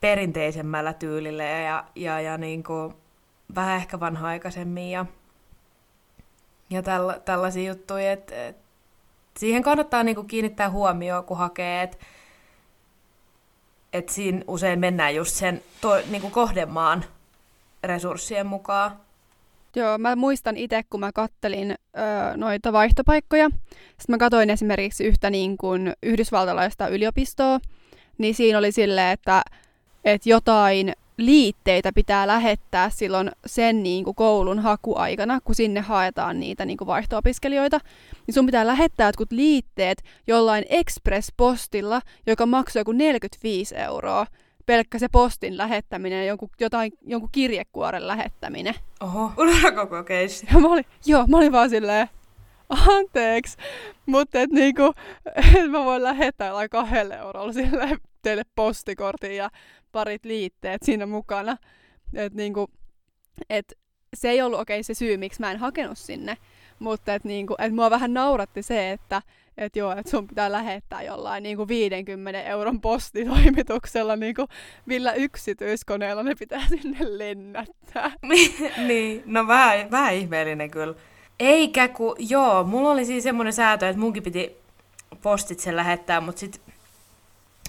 perinteisemmällä 0.00 0.92
tyylillä 0.92 1.44
ja, 1.44 1.84
ja, 1.94 2.20
ja 2.20 2.38
niin 2.38 2.62
kuin 2.62 2.94
vähän 3.54 3.76
ehkä 3.76 4.00
vanha-aikaisemmin 4.00 4.90
ja, 4.90 5.06
ja 6.70 6.82
tälla, 6.82 7.18
tällaisia 7.24 7.72
juttuja, 7.72 8.12
että 8.12 8.46
et, 8.46 8.56
siihen 9.36 9.62
kannattaa 9.62 10.02
niin 10.02 10.14
kuin 10.14 10.26
kiinnittää 10.26 10.70
huomioon, 10.70 11.24
kun 11.24 11.36
hakee, 11.36 11.82
että 11.82 11.96
et 13.92 14.08
siinä 14.08 14.42
usein 14.48 14.78
mennään 14.78 15.14
just 15.14 15.34
sen 15.34 15.62
to, 15.80 15.96
niin 16.10 16.20
kuin 16.20 16.32
kohdemaan 16.32 17.04
resurssien 17.84 18.46
mukaan. 18.46 18.96
Joo, 19.76 19.98
mä 19.98 20.16
muistan 20.16 20.56
itse, 20.56 20.82
kun 20.90 21.00
mä 21.00 21.12
kattelin 21.12 21.70
öö, 21.70 22.36
noita 22.36 22.72
vaihtopaikkoja. 22.72 23.50
Sitten 23.70 24.06
mä 24.08 24.18
katsoin 24.18 24.50
esimerkiksi 24.50 25.04
yhtä 25.04 25.30
niin 25.30 25.56
kuin 25.56 25.92
yhdysvaltalaista 26.02 26.88
yliopistoa, 26.88 27.60
niin 28.18 28.34
siinä 28.34 28.58
oli 28.58 28.72
silleen, 28.72 29.12
että, 29.12 29.42
että 30.04 30.28
jotain 30.28 30.92
liitteitä 31.18 31.92
pitää 31.94 32.26
lähettää 32.26 32.90
silloin 32.90 33.30
sen 33.46 33.82
niin 33.82 34.04
kuin 34.04 34.14
koulun 34.14 34.58
hakuaikana, 34.58 35.40
kun 35.40 35.54
sinne 35.54 35.80
haetaan 35.80 36.40
niitä 36.40 36.64
niin 36.64 36.76
kuin 36.76 36.88
vaihto-opiskelijoita, 36.88 37.80
niin 38.26 38.34
sun 38.34 38.46
pitää 38.46 38.66
lähettää 38.66 39.08
jotkut 39.08 39.32
liitteet 39.32 40.02
jollain 40.26 40.64
express-postilla, 40.68 42.00
joka 42.26 42.46
maksaa 42.46 42.80
joku 42.80 42.92
45 42.92 43.76
euroa. 43.76 44.26
Pelkkä 44.66 44.98
se 44.98 45.08
postin 45.12 45.56
lähettäminen, 45.56 46.26
jonkun, 46.26 46.48
jotain, 46.60 46.92
jonkun 47.06 47.28
kirjekuoren 47.32 48.06
lähettäminen. 48.06 48.74
Oho, 49.00 49.32
unohda 49.38 49.72
koko 49.72 50.04
keissi. 50.04 50.46
Ja 50.52 50.60
mä 50.60 50.68
olin, 50.68 50.84
joo, 51.06 51.26
mä 51.26 51.36
olin 51.36 51.52
vaan 51.52 51.70
silleen, 51.70 52.08
anteeksi, 52.88 53.56
mutta 54.06 54.40
et 54.40 54.50
niinku, 54.50 54.94
et 55.36 55.70
mä 55.70 55.84
voin 55.84 56.02
lähettää 56.02 56.48
jollain 56.48 56.70
kahdelle 56.70 57.14
eurolla 57.14 57.52
sille 57.52 57.96
teille 58.26 58.42
postikortin 58.54 59.36
ja 59.36 59.50
parit 59.92 60.24
liitteet 60.24 60.82
siinä 60.82 61.06
mukana. 61.06 61.56
Et 62.14 62.34
niinku, 62.34 62.70
et 63.50 63.72
se 64.16 64.30
ei 64.30 64.42
ollut 64.42 64.60
okei 64.60 64.76
okay, 64.76 64.82
se 64.82 64.94
syy, 64.94 65.16
miksi 65.16 65.40
mä 65.40 65.50
en 65.50 65.58
hakenut 65.58 65.98
sinne, 65.98 66.36
mutta 66.78 67.14
et 67.14 67.24
niinku, 67.24 67.54
et 67.58 67.74
mua 67.74 67.90
vähän 67.90 68.14
nauratti 68.14 68.62
se, 68.62 68.90
että 68.90 69.22
et 69.58 69.76
joo, 69.76 69.92
että 69.92 70.10
sun 70.10 70.26
pitää 70.26 70.52
lähettää 70.52 71.02
jollain 71.02 71.42
niinku 71.42 71.68
50 71.68 72.42
euron 72.42 72.80
postitoimituksella, 72.80 74.16
niinku 74.16 74.46
millä 74.86 75.12
yksityiskoneella 75.12 76.22
ne 76.22 76.34
pitää 76.34 76.62
sinne 76.68 76.98
lennättää. 77.00 78.12
niin, 78.88 79.22
no 79.26 79.46
vähän, 79.46 79.90
vähän 79.90 80.14
ihmeellinen 80.14 80.70
kyllä. 80.70 80.94
Eikä 81.40 81.88
ku, 81.88 82.14
joo, 82.18 82.64
mulla 82.64 82.90
oli 82.90 83.04
siis 83.04 83.24
semmoinen 83.24 83.52
säätö, 83.52 83.88
että 83.88 84.00
munkin 84.00 84.22
piti 84.22 84.56
postitse 85.22 85.76
lähettää, 85.76 86.20
mutta 86.20 86.40
sit 86.40 86.60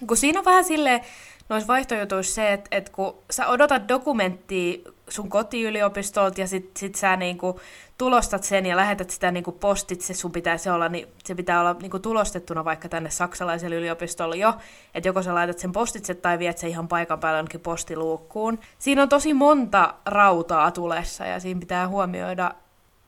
kun 0.08 0.18
siinä 0.18 0.40
on 0.40 0.46
vähän 0.46 0.64
silleen, 0.64 1.02
noissa 1.50 1.68
vaihtojutuissa 1.68 2.36
se, 2.36 2.54
että, 2.54 2.68
että 2.72 2.92
kun 2.92 3.16
sä 3.32 3.48
odotat 3.48 3.88
dokumenttia 3.88 4.92
sun 5.10 5.30
kotiyliopistolta 5.30 6.42
ja 6.42 6.48
sit, 6.48 6.78
sit 6.78 6.96
sä 6.96 7.16
niinku 7.16 7.60
tulostat 7.98 8.44
sen 8.44 8.66
ja 8.66 8.76
lähetät 8.76 9.10
sitä 9.10 9.32
niinku 9.32 9.52
postitse, 9.52 10.14
sun 10.14 10.32
pitää 10.32 10.58
se 10.58 10.72
olla, 10.72 10.90
niin 10.90 11.08
se 11.24 11.36
pitää 11.36 11.60
olla 11.60 11.76
niinku 11.82 12.00
tulostettuna 12.00 12.66
vaikka 12.66 12.90
tänne 12.90 13.10
saksalaiselle 13.10 13.76
yliopistolle 13.76 14.36
jo, 14.36 14.54
että 14.96 15.10
joko 15.10 15.24
sä 15.24 15.36
laitat 15.36 15.60
sen 15.60 15.72
postitse 15.72 16.14
tai 16.14 16.40
viet 16.40 16.58
se 16.58 16.68
ihan 16.68 16.88
paikan 16.88 17.20
päälle 17.20 17.38
jonnekin 17.38 17.60
postiluukkuun. 17.60 18.60
Siinä 18.80 19.02
on 19.02 19.10
tosi 19.10 19.34
monta 19.34 19.94
rautaa 20.06 20.72
tulessa 20.72 21.26
ja 21.26 21.40
siinä 21.40 21.60
pitää 21.60 21.88
huomioida 21.88 22.52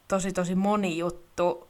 tosi 0.07 0.31
tosi 0.33 0.55
moni 0.55 0.97
juttu. 0.97 1.67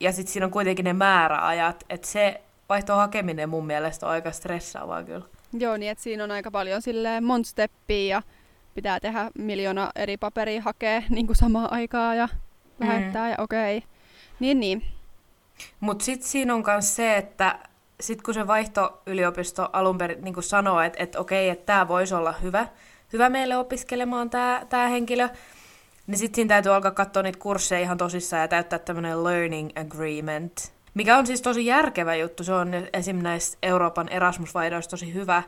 Ja 0.00 0.12
sitten 0.12 0.32
siinä 0.32 0.46
on 0.46 0.52
kuitenkin 0.52 0.84
ne 0.84 0.92
määräajat, 0.92 1.84
että 1.90 2.08
se 2.08 2.40
vaihtoa 2.68 2.96
hakeminen 2.96 3.48
mun 3.48 3.66
mielestä 3.66 4.06
on 4.06 4.12
aika 4.12 4.32
stressaavaa 4.32 5.04
kyllä. 5.04 5.26
Joo, 5.52 5.76
niin 5.76 5.90
että 5.90 6.04
siinä 6.04 6.24
on 6.24 6.30
aika 6.30 6.50
paljon 6.50 6.82
silleen 6.82 7.24
monta 7.24 7.48
steppiä 7.48 8.16
ja 8.16 8.22
pitää 8.74 9.00
tehdä 9.00 9.30
miljoona 9.38 9.90
eri 9.96 10.16
paperia 10.16 10.62
hakea 10.62 11.02
niin 11.10 11.26
kuin 11.26 11.36
samaan 11.36 11.72
aikaa 11.72 12.14
ja 12.14 12.28
lähettää 12.80 13.24
mm. 13.24 13.30
ja 13.30 13.36
okei. 13.38 13.76
Okay. 13.76 13.88
Niin, 14.40 14.60
niin. 14.60 14.82
Mutta 15.80 16.04
sitten 16.04 16.28
siinä 16.28 16.54
on 16.54 16.64
myös 16.66 16.96
se, 16.96 17.16
että 17.16 17.58
sit 18.00 18.22
kun 18.22 18.34
se 18.34 18.46
vaihtoyliopisto 18.46 19.68
alun 19.72 19.98
perin 19.98 20.24
niin 20.24 20.42
sanoo, 20.42 20.80
että 20.80 21.02
et 21.02 21.16
okei, 21.16 21.48
että 21.48 21.66
tämä 21.66 21.88
voisi 21.88 22.14
olla 22.14 22.32
hyvä, 22.32 22.66
hyvä 23.12 23.28
meille 23.28 23.56
opiskelemaan 23.56 24.30
tämä 24.68 24.88
henkilö, 24.90 25.28
niin 26.06 26.18
sitten 26.18 26.34
siinä 26.34 26.48
täytyy 26.48 26.74
alkaa 26.74 26.90
katsoa 26.90 27.22
niitä 27.22 27.38
kursseja 27.38 27.80
ihan 27.80 27.98
tosissaan 27.98 28.40
ja 28.42 28.48
täyttää 28.48 28.78
tämmöinen 28.78 29.24
learning 29.24 29.70
agreement, 29.74 30.72
mikä 30.96 31.18
on 31.18 31.26
siis 31.26 31.42
tosi 31.42 31.66
järkevä 31.66 32.14
juttu. 32.14 32.44
Se 32.44 32.52
on 32.52 32.70
esim. 32.92 33.16
näissä 33.16 33.58
Euroopan 33.62 34.08
Erasmus-vaihdoissa 34.08 34.90
tosi 34.90 35.14
hyvä, 35.14 35.42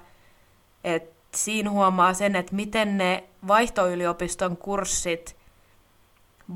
että 0.85 1.39
siinä 1.39 1.71
huomaa 1.71 2.15
sen, 2.15 2.37
että 2.37 2.55
miten 2.55 2.99
ne 2.99 3.25
vaihtoyliopiston 3.49 4.57
kurssit 4.57 5.37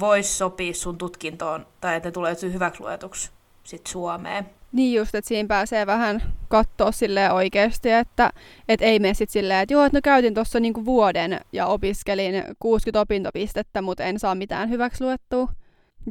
vois 0.01 0.39
sopia 0.39 0.75
sun 0.75 0.99
tutkintoon, 0.99 1.67
tai 1.81 1.97
että 1.97 2.09
ne 2.09 2.13
tulee 2.13 2.37
hyväksi 2.43 2.81
luetuksi 2.81 3.31
sit 3.65 3.87
Suomeen. 3.87 4.47
Niin 4.73 4.95
just, 4.99 5.15
että 5.15 5.29
siinä 5.29 5.47
pääsee 5.47 5.87
vähän 5.87 6.23
katsoa 6.49 6.93
sille 6.93 7.33
oikeasti, 7.33 7.91
että 7.91 8.31
et 8.69 8.83
ei 8.83 8.99
mene 8.99 9.15
sitten 9.15 9.33
silleen, 9.33 9.61
että 9.61 9.75
joo, 9.75 9.85
että 9.85 9.99
no 9.99 10.01
käytin 10.05 10.35
tuossa 10.35 10.61
niinku 10.61 10.85
vuoden 10.85 11.41
ja 11.53 11.67
opiskelin 11.67 12.45
60 12.61 13.01
opintopistettä, 13.01 13.83
mutta 13.83 14.05
en 14.05 14.19
saa 14.19 14.35
mitään 14.35 14.71
hyväksi 14.71 15.05
luettua. 15.05 15.49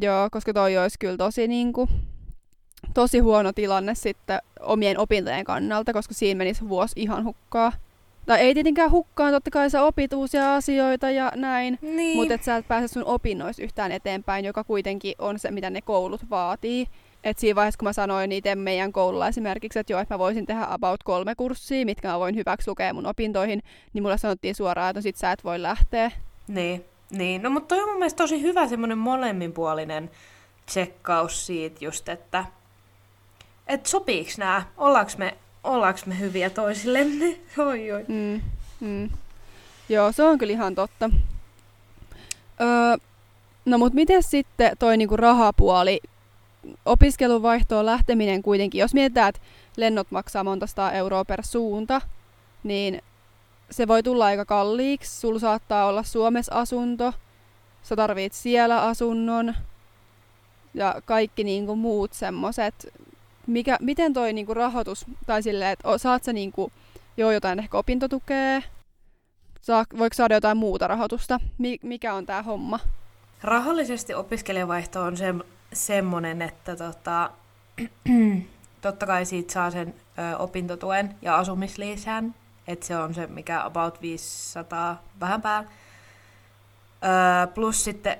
Joo, 0.01 0.29
koska 0.31 0.53
toi 0.53 0.77
olisi 0.77 0.99
kyllä 0.99 1.17
tosi, 1.17 1.47
niinku, 1.47 1.89
tosi 2.93 3.19
huono 3.19 3.53
tilanne 3.53 3.95
sitten 3.95 4.39
omien 4.59 4.99
opintojen 4.99 5.45
kannalta, 5.45 5.93
koska 5.93 6.13
siinä 6.13 6.37
menisi 6.37 6.69
vuosi 6.69 6.93
ihan 6.95 7.23
hukkaa. 7.23 7.73
Tai 8.25 8.39
ei 8.39 8.53
tietenkään 8.53 8.91
hukkaan, 8.91 9.33
totta 9.33 9.51
kai 9.51 9.69
sä 9.69 9.83
opit 9.83 10.13
uusia 10.13 10.55
asioita 10.55 11.11
ja 11.11 11.31
näin, 11.35 11.79
niin. 11.81 12.17
mutta 12.17 12.33
et 12.33 12.43
sä 12.43 12.57
et 12.57 12.67
pääse 12.67 12.87
sun 12.87 13.05
opinnoissa 13.05 13.63
yhtään 13.63 13.91
eteenpäin, 13.91 14.45
joka 14.45 14.63
kuitenkin 14.63 15.15
on 15.19 15.39
se, 15.39 15.51
mitä 15.51 15.69
ne 15.69 15.81
koulut 15.81 16.29
vaatii. 16.29 16.87
Et 17.23 17.39
siinä 17.39 17.55
vaiheessa, 17.55 17.77
kun 17.77 17.87
mä 17.87 17.93
sanoin 17.93 18.31
itse 18.31 18.55
meidän 18.55 18.91
koululla 18.91 19.27
esimerkiksi, 19.27 19.79
että 19.79 19.93
joo, 19.93 20.01
että 20.01 20.13
mä 20.13 20.19
voisin 20.19 20.45
tehdä 20.45 20.65
about 20.69 21.03
kolme 21.03 21.35
kurssia, 21.35 21.85
mitkä 21.85 22.07
mä 22.07 22.19
voin 22.19 22.35
hyväksi 22.35 22.69
lukea 22.69 22.93
mun 22.93 23.05
opintoihin, 23.05 23.63
niin 23.93 24.03
mulle 24.03 24.17
sanottiin 24.17 24.55
suoraan, 24.55 24.89
että 24.89 24.97
no 24.97 25.01
sit 25.01 25.15
sä 25.15 25.31
et 25.31 25.43
voi 25.43 25.61
lähteä. 25.61 26.11
Niin, 26.47 26.85
niin. 27.11 27.43
no 27.43 27.49
mutta 27.49 27.67
toi 27.67 27.83
on 27.83 27.89
mun 27.89 27.97
mielestä 27.97 28.23
tosi 28.23 28.41
hyvä 28.41 28.67
semmoinen 28.67 28.97
molemminpuolinen 28.97 30.11
tsekkaus 30.65 31.45
siitä 31.45 31.85
just, 31.85 32.09
että 32.09 32.45
et 33.71 33.85
sopiiks 33.85 34.37
nää, 34.37 34.71
ollaanko 34.77 35.11
me, 35.17 35.37
ollaanko 35.63 35.99
me 36.05 36.19
hyviä 36.19 36.49
toisillemme, 36.49 37.37
oi 37.67 37.91
oi. 37.91 38.05
Mm, 38.07 38.41
mm. 38.79 39.09
Joo, 39.89 40.11
se 40.11 40.23
on 40.23 40.37
kyllä 40.37 40.53
ihan 40.53 40.75
totta. 40.75 41.09
Öö, 42.61 42.97
no 43.65 43.77
mut 43.77 43.93
miten 43.93 44.23
sitten 44.23 44.77
toi 44.77 44.97
niinku 44.97 45.17
rahapuoli, 45.17 45.99
opiskeluvaihtoon 46.85 47.85
lähteminen 47.85 48.41
kuitenkin, 48.41 48.79
jos 48.79 48.93
mietitään, 48.93 49.29
että 49.29 49.41
lennot 49.77 50.11
maksaa 50.11 50.43
monta 50.43 50.67
sataa 50.67 50.91
euroa 50.91 51.25
per 51.25 51.43
suunta, 51.43 52.01
niin 52.63 53.01
se 53.71 53.87
voi 53.87 54.03
tulla 54.03 54.25
aika 54.25 54.45
kalliiksi. 54.45 55.19
Sulla 55.19 55.39
saattaa 55.39 55.85
olla 55.85 56.03
Suomessa 56.03 56.55
asunto, 56.55 57.13
sä 57.83 57.95
tarvit 57.95 58.33
siellä 58.33 58.81
asunnon 58.81 59.55
ja 60.73 61.01
kaikki 61.05 61.43
niinku 61.43 61.75
muut 61.75 62.13
semmoset. 62.13 62.93
Mikä, 63.47 63.77
miten 63.81 64.13
toi 64.13 64.33
niinku 64.33 64.53
rahoitus, 64.53 65.05
tai 65.25 65.43
silleen, 65.43 65.71
että 65.71 65.97
saat 65.97 66.23
sä 66.23 66.33
niinku, 66.33 66.71
joo 67.17 67.31
jotain 67.31 67.59
ehkä 67.59 67.77
opintotukea, 67.77 68.61
saa, 69.61 69.85
voiko 69.97 70.13
saada 70.13 70.33
jotain 70.33 70.57
muuta 70.57 70.87
rahoitusta? 70.87 71.39
Mikä 71.81 72.13
on 72.13 72.25
tämä 72.25 72.41
homma? 72.41 72.79
Rahallisesti 73.43 74.13
opiskelijavaihto 74.13 75.01
on 75.01 75.17
se, 75.17 75.35
semmoinen, 75.73 76.41
että 76.41 76.75
tota, 76.75 77.31
totta 78.81 79.05
kai 79.05 79.25
siitä 79.25 79.53
saa 79.53 79.71
sen 79.71 79.93
ö, 80.33 80.37
opintotuen 80.37 81.15
ja 81.21 81.37
asumislisän, 81.37 82.35
että 82.67 82.85
se 82.85 82.97
on 82.97 83.13
se, 83.13 83.27
mikä 83.27 83.63
about 83.63 84.01
500 84.01 85.03
vähän 85.19 85.41
päällä. 85.41 85.69
Plus 87.53 87.83
sitten 87.83 88.17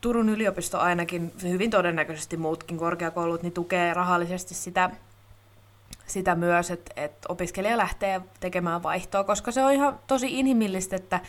Turun 0.00 0.28
yliopisto 0.28 0.78
ainakin, 0.78 1.32
hyvin 1.42 1.70
todennäköisesti 1.70 2.36
muutkin 2.36 2.78
korkeakoulut, 2.78 3.42
niin 3.42 3.52
tukee 3.52 3.94
rahallisesti 3.94 4.54
sitä, 4.54 4.90
sitä 6.06 6.34
myös, 6.34 6.70
että, 6.70 6.92
että 6.96 7.26
opiskelija 7.28 7.76
lähtee 7.76 8.20
tekemään 8.40 8.82
vaihtoa, 8.82 9.24
koska 9.24 9.52
se 9.52 9.64
on 9.64 9.72
ihan 9.72 9.98
tosi 10.06 10.38
inhimillistä, 10.38 10.96
että 10.96 11.20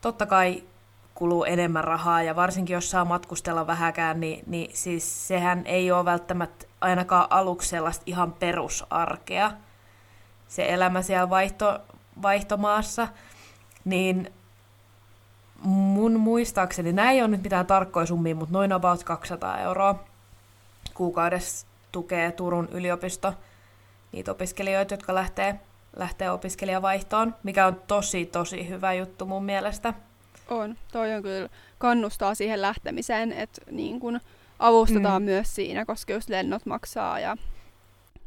totta 0.00 0.26
kai 0.26 0.62
kuluu 1.14 1.44
enemmän 1.44 1.84
rahaa 1.84 2.22
ja 2.22 2.36
varsinkin 2.36 2.74
jos 2.74 2.90
saa 2.90 3.04
matkustella 3.04 3.66
vähäkään, 3.66 4.20
niin, 4.20 4.44
niin 4.46 4.70
siis 4.76 5.28
sehän 5.28 5.66
ei 5.66 5.90
ole 5.90 6.04
välttämättä 6.04 6.66
ainakaan 6.80 7.26
aluksi 7.30 7.68
sellaista 7.68 8.02
ihan 8.06 8.32
perusarkea, 8.32 9.52
se 10.48 10.72
elämä 10.72 11.02
siellä 11.02 11.30
vaihto, 11.30 11.80
vaihtomaassa, 12.22 13.08
niin 13.84 14.32
mun 15.62 16.20
muistaakseni, 16.20 16.92
nämä 16.92 17.10
ei 17.10 17.20
ole 17.20 17.28
nyt 17.28 17.42
mitään 17.42 17.66
tarkkoja 17.66 18.06
summia, 18.06 18.34
mutta 18.34 18.52
noin 18.52 18.72
about 18.72 19.04
200 19.04 19.60
euroa 19.60 20.04
kuukaudessa 20.94 21.66
tukee 21.92 22.32
Turun 22.32 22.68
yliopisto 22.72 23.34
niitä 24.12 24.30
opiskelijoita, 24.30 24.94
jotka 24.94 25.14
lähtee, 25.14 25.60
lähtee 25.96 26.30
opiskelijavaihtoon, 26.30 27.34
mikä 27.42 27.66
on 27.66 27.82
tosi, 27.86 28.26
tosi 28.26 28.68
hyvä 28.68 28.92
juttu 28.92 29.26
mun 29.26 29.44
mielestä. 29.44 29.94
On. 30.48 30.76
Toi 30.92 31.14
on 31.14 31.22
kyllä 31.22 31.48
kannustaa 31.78 32.34
siihen 32.34 32.62
lähtemiseen, 32.62 33.32
että 33.32 33.62
niin 33.70 34.00
kun 34.00 34.20
avustetaan 34.58 35.22
mm. 35.22 35.26
myös 35.26 35.54
siinä, 35.54 35.84
koska 35.84 36.12
just 36.12 36.28
lennot 36.28 36.66
maksaa 36.66 37.20
ja 37.20 37.36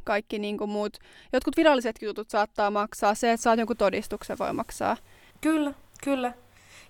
kaikki 0.03 0.39
niin 0.39 0.57
kuin 0.57 0.69
muut, 0.69 0.97
jotkut 1.33 1.57
viralliset 1.57 1.95
jutut 2.01 2.29
saattaa 2.29 2.71
maksaa. 2.71 3.15
Se, 3.15 3.31
että 3.31 3.43
saat 3.43 3.59
jonkun 3.59 3.77
todistuksen, 3.77 4.37
voi 4.37 4.53
maksaa. 4.53 4.97
Kyllä, 5.41 5.73
kyllä. 6.03 6.33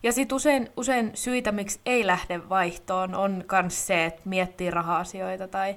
Ja 0.03 0.13
sitten 0.13 0.35
usein, 0.35 0.69
usein 0.77 1.11
syitä, 1.13 1.51
miksi 1.51 1.79
ei 1.85 2.07
lähde 2.07 2.49
vaihtoon, 2.49 3.15
on 3.15 3.43
myös 3.51 3.87
se, 3.87 4.05
että 4.05 4.21
miettii 4.25 4.71
raha-asioita 4.71 5.47
tai, 5.47 5.75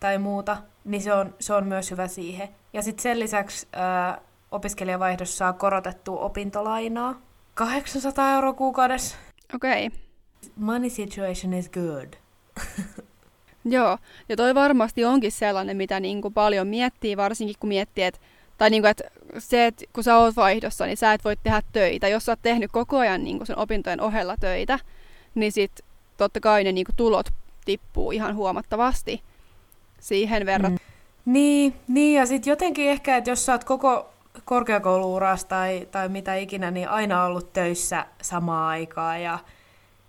tai 0.00 0.18
muuta, 0.18 0.56
niin 0.84 1.02
se 1.02 1.12
on, 1.12 1.34
se 1.40 1.54
on 1.54 1.66
myös 1.66 1.90
hyvä 1.90 2.08
siihen. 2.08 2.48
Ja 2.72 2.82
sitten 2.82 3.02
sen 3.02 3.18
lisäksi 3.20 3.68
ää, 3.72 4.20
opiskelijavaihdossa 4.50 5.36
saa 5.36 5.52
korotettua 5.52 6.20
opintolainaa, 6.20 7.20
800 7.54 8.34
euroa 8.34 8.52
kuukaudessa. 8.52 9.16
Okei. 9.54 9.86
Okay. 9.86 9.98
Money 10.56 10.90
situation 10.90 11.54
is 11.54 11.70
good. 11.70 12.14
Joo, 13.64 13.98
ja 14.28 14.36
toi 14.36 14.54
varmasti 14.54 15.04
onkin 15.04 15.32
sellainen, 15.32 15.76
mitä 15.76 16.00
niin 16.00 16.22
kuin 16.22 16.34
paljon 16.34 16.66
miettii, 16.66 17.16
varsinkin 17.16 17.56
kun 17.60 17.68
miettii, 17.68 18.04
että 18.04 18.20
tai 18.58 18.70
niin 18.70 18.82
kuin, 18.82 18.90
että 18.90 19.04
se, 19.38 19.66
että 19.66 19.84
kun 19.92 20.04
sä 20.04 20.16
oot 20.16 20.36
vaihdossa, 20.36 20.86
niin 20.86 20.96
sä 20.96 21.12
et 21.12 21.24
voi 21.24 21.36
tehdä 21.36 21.62
töitä. 21.72 22.08
Jos 22.08 22.24
sä 22.24 22.32
oot 22.32 22.38
tehnyt 22.42 22.72
koko 22.72 22.98
ajan 22.98 23.24
niin 23.24 23.46
sen 23.46 23.58
opintojen 23.58 24.00
ohella 24.00 24.36
töitä, 24.40 24.78
niin 25.34 25.52
sit 25.52 25.80
totta 26.16 26.40
kai 26.40 26.64
ne 26.64 26.72
niin 26.72 26.86
tulot 26.96 27.26
tippuu 27.64 28.12
ihan 28.12 28.34
huomattavasti 28.34 29.22
siihen 30.00 30.46
verran. 30.46 30.72
Mm. 30.72 30.78
Niin, 31.24 31.74
niin, 31.88 32.18
ja 32.18 32.26
sitten 32.26 32.50
jotenkin 32.50 32.88
ehkä, 32.88 33.16
että 33.16 33.30
jos 33.30 33.46
sä 33.46 33.52
oot 33.52 33.64
koko 33.64 34.10
korkeakouluuras 34.44 35.44
tai, 35.44 35.88
tai 35.90 36.08
mitä 36.08 36.34
ikinä, 36.34 36.70
niin 36.70 36.88
aina 36.88 37.24
ollut 37.24 37.52
töissä 37.52 38.06
samaa 38.22 38.68
aikaa 38.68 39.18
ja, 39.18 39.38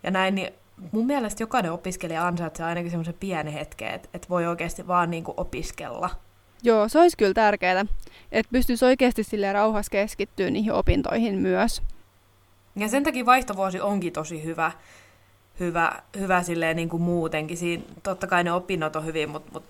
ja 0.04 0.12
näin, 0.12 0.36
niin 0.36 0.54
mun 0.92 1.06
mielestä 1.06 1.44
jokainen 1.44 1.72
opiskelija 1.72 2.28
ansaitsee 2.28 2.66
ainakin 2.66 2.92
semmoisen 2.92 3.16
pienen 3.20 3.54
hetken, 3.54 3.94
että, 3.94 4.10
että 4.14 4.30
voi 4.30 4.48
oikeasti 4.48 4.88
vaan 4.88 5.12
niin 5.12 5.24
opiskella. 5.38 6.10
Joo, 6.64 6.90
se 6.90 7.00
olisi 7.00 7.18
kyllä 7.18 7.34
tärkeää, 7.34 7.86
että 8.32 8.52
pystyisi 8.52 8.86
oikeasti 8.86 9.24
sille 9.24 9.54
rauhassa 9.54 9.92
keskittyä 9.92 10.50
niihin 10.50 10.74
opintoihin 10.74 11.36
myös. 11.36 11.82
Ja 12.76 12.88
sen 12.88 13.04
takia 13.04 13.26
vaihtovuosi 13.26 13.82
onkin 13.82 14.14
tosi 14.14 14.44
hyvä, 14.44 14.72
hyvä, 15.60 15.92
hyvä 16.20 16.44
silleen 16.44 16.76
niin 16.76 16.90
kuin 16.90 17.02
muutenkin. 17.02 17.58
Siinä, 17.58 17.84
totta 18.04 18.28
kai 18.28 18.44
ne 18.44 18.52
opinnot 18.52 18.96
on 18.96 19.06
hyvin, 19.06 19.30
mutta, 19.30 19.50
mutta 19.54 19.70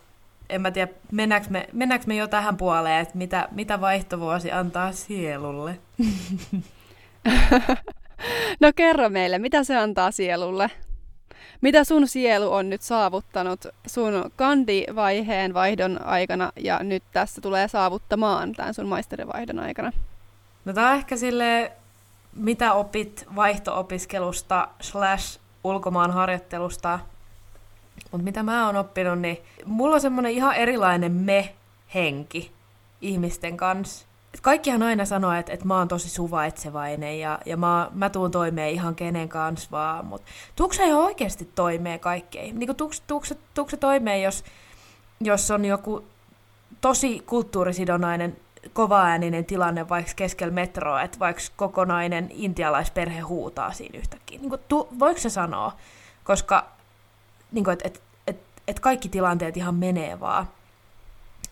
en 0.50 0.62
mä 0.62 0.72
tiedä, 0.72 0.92
mennäänkö 1.12 1.48
me, 1.50 1.70
mennäänkö 1.74 2.08
me 2.08 2.16
jo 2.16 2.28
tähän 2.28 2.58
puoleen, 2.58 3.02
että 3.02 3.18
mitä, 3.18 3.48
mitä 3.52 3.82
vaihtovuosi 3.82 4.52
antaa 4.52 4.92
sielulle? 4.92 5.80
no 8.62 8.72
kerro 8.76 9.10
meille, 9.10 9.40
mitä 9.40 9.64
se 9.64 9.78
antaa 9.78 10.12
sielulle? 10.12 10.72
Mitä 11.62 11.84
sun 11.84 12.08
sielu 12.08 12.54
on 12.54 12.70
nyt 12.70 12.82
saavuttanut 12.82 13.66
sun 13.88 14.32
kandivaiheen 14.36 15.54
vaihdon 15.54 16.06
aikana 16.06 16.52
ja 16.56 16.84
nyt 16.84 17.04
tässä 17.12 17.42
tulee 17.42 17.68
saavuttamaan 17.68 18.54
tämän 18.54 18.74
sun 18.74 18.88
maisterivaihdon 18.88 19.60
aikana? 19.60 19.92
No 20.66 20.74
tää 20.74 20.90
on 20.90 20.96
ehkä 20.96 21.18
sille 21.18 21.72
mitä 22.36 22.74
opit 22.74 23.26
vaihto-opiskelusta 23.36 24.68
slash 24.82 25.40
ulkomaan 25.64 26.12
harjoittelusta. 26.12 27.00
Mutta 28.12 28.24
mitä 28.24 28.44
mä 28.44 28.66
oon 28.66 28.76
oppinut, 28.76 29.20
niin 29.20 29.38
mulla 29.66 29.96
on 29.96 30.02
semmonen 30.02 30.32
ihan 30.32 30.56
erilainen 30.56 31.12
me-henki 31.12 32.52
ihmisten 33.02 33.58
kanssa. 33.58 34.09
Et 34.34 34.42
kaikkihan 34.42 34.84
aina 34.84 35.06
sanoo, 35.06 35.32
että, 35.32 35.54
että 35.54 35.66
mä 35.66 35.78
oon 35.78 35.88
tosi 35.88 36.10
suvaitsevainen 36.10 37.20
ja, 37.20 37.40
ja 37.46 37.58
mä, 37.58 37.92
mä 37.94 38.10
tuun 38.10 38.32
toimeen 38.32 38.74
ihan 38.74 38.96
kenen 38.96 39.30
kanssa 39.30 39.72
vaan, 39.72 40.06
mutta 40.06 40.32
tuuko 40.56 40.74
sä 40.74 40.84
ihan 40.84 41.02
oikeasti 41.02 41.50
toimeen 41.56 42.00
kaikkeen? 42.00 42.60
Niin 42.60 42.76
tuuko 43.08 43.70
se 43.70 43.78
toimeen, 43.78 44.22
jos, 44.22 44.44
jos 45.22 45.52
on 45.52 45.66
joku 45.66 46.06
tosi 46.82 47.20
kulttuurisidonnainen 47.20 48.38
kovaääninen 48.74 49.46
tilanne 49.46 49.90
vaikka 49.90 50.12
keskellä 50.16 50.54
metroa, 50.54 51.02
että 51.02 51.20
vaikka 51.20 51.44
kokonainen 51.56 52.30
intialaisperhe 52.32 53.20
huutaa 53.20 53.74
siinä 53.74 54.00
yhtäkkiä. 54.00 54.40
Niin 54.40 54.50
kuin, 54.50 54.62
tu, 54.68 54.88
voiko 55.00 55.20
se 55.20 55.30
sanoa? 55.30 55.72
Koska 56.24 56.68
niin 57.52 57.70
että 57.70 57.88
et, 57.88 58.02
et, 58.28 58.40
et 58.68 58.80
kaikki 58.80 59.10
tilanteet 59.10 59.58
ihan 59.58 59.76
menee 59.76 60.20
vaan. 60.20 60.48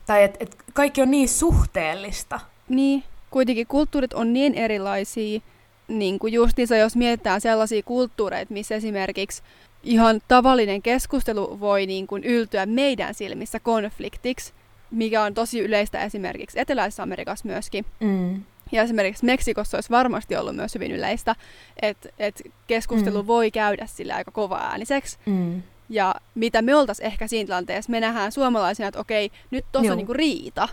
Tai 0.05 0.23
että 0.23 0.37
et 0.39 0.57
kaikki 0.73 1.01
on 1.01 1.11
niin 1.11 1.29
suhteellista. 1.29 2.39
Niin, 2.69 3.03
kuitenkin 3.29 3.67
kulttuurit 3.67 4.13
on 4.13 4.33
niin 4.33 4.53
erilaisia, 4.53 5.39
niin 5.87 6.19
kuin 6.19 6.33
justiinsa 6.33 6.75
jos 6.75 6.95
mietitään 6.95 7.41
sellaisia 7.41 7.83
kulttuureita, 7.83 8.53
missä 8.53 8.75
esimerkiksi 8.75 9.43
ihan 9.83 10.21
tavallinen 10.27 10.81
keskustelu 10.81 11.59
voi 11.59 11.85
niin 11.85 12.07
kuin 12.07 12.23
yltyä 12.23 12.65
meidän 12.65 13.13
silmissä 13.13 13.59
konfliktiksi, 13.59 14.53
mikä 14.91 15.23
on 15.23 15.33
tosi 15.33 15.59
yleistä 15.59 16.03
esimerkiksi 16.03 16.59
Eteläisessä 16.59 17.03
Amerikassa 17.03 17.47
myöskin. 17.47 17.85
Mm. 17.99 18.43
Ja 18.71 18.81
esimerkiksi 18.81 19.25
Meksikossa 19.25 19.77
olisi 19.77 19.89
varmasti 19.89 20.35
ollut 20.35 20.55
myös 20.55 20.75
hyvin 20.75 20.91
yleistä, 20.91 21.35
että, 21.81 22.09
että 22.19 22.43
keskustelu 22.67 23.21
mm. 23.21 23.27
voi 23.27 23.51
käydä 23.51 23.85
sillä 23.85 24.15
aika 24.15 24.31
kova 24.31 24.57
ääniseksi. 24.57 25.17
Mm. 25.25 25.61
Ja 25.89 26.15
mitä 26.35 26.61
me 26.61 26.75
oltaisiin 26.75 27.05
ehkä 27.05 27.27
siinä 27.27 27.45
tilanteessa, 27.45 27.91
me 27.91 27.99
nähdään 27.99 28.31
suomalaisina, 28.31 28.87
että 28.87 28.99
okei, 28.99 29.31
nyt 29.51 29.65
tuossa 29.71 29.91
on 29.91 29.97
niinku 29.97 30.13
riita. 30.13 30.69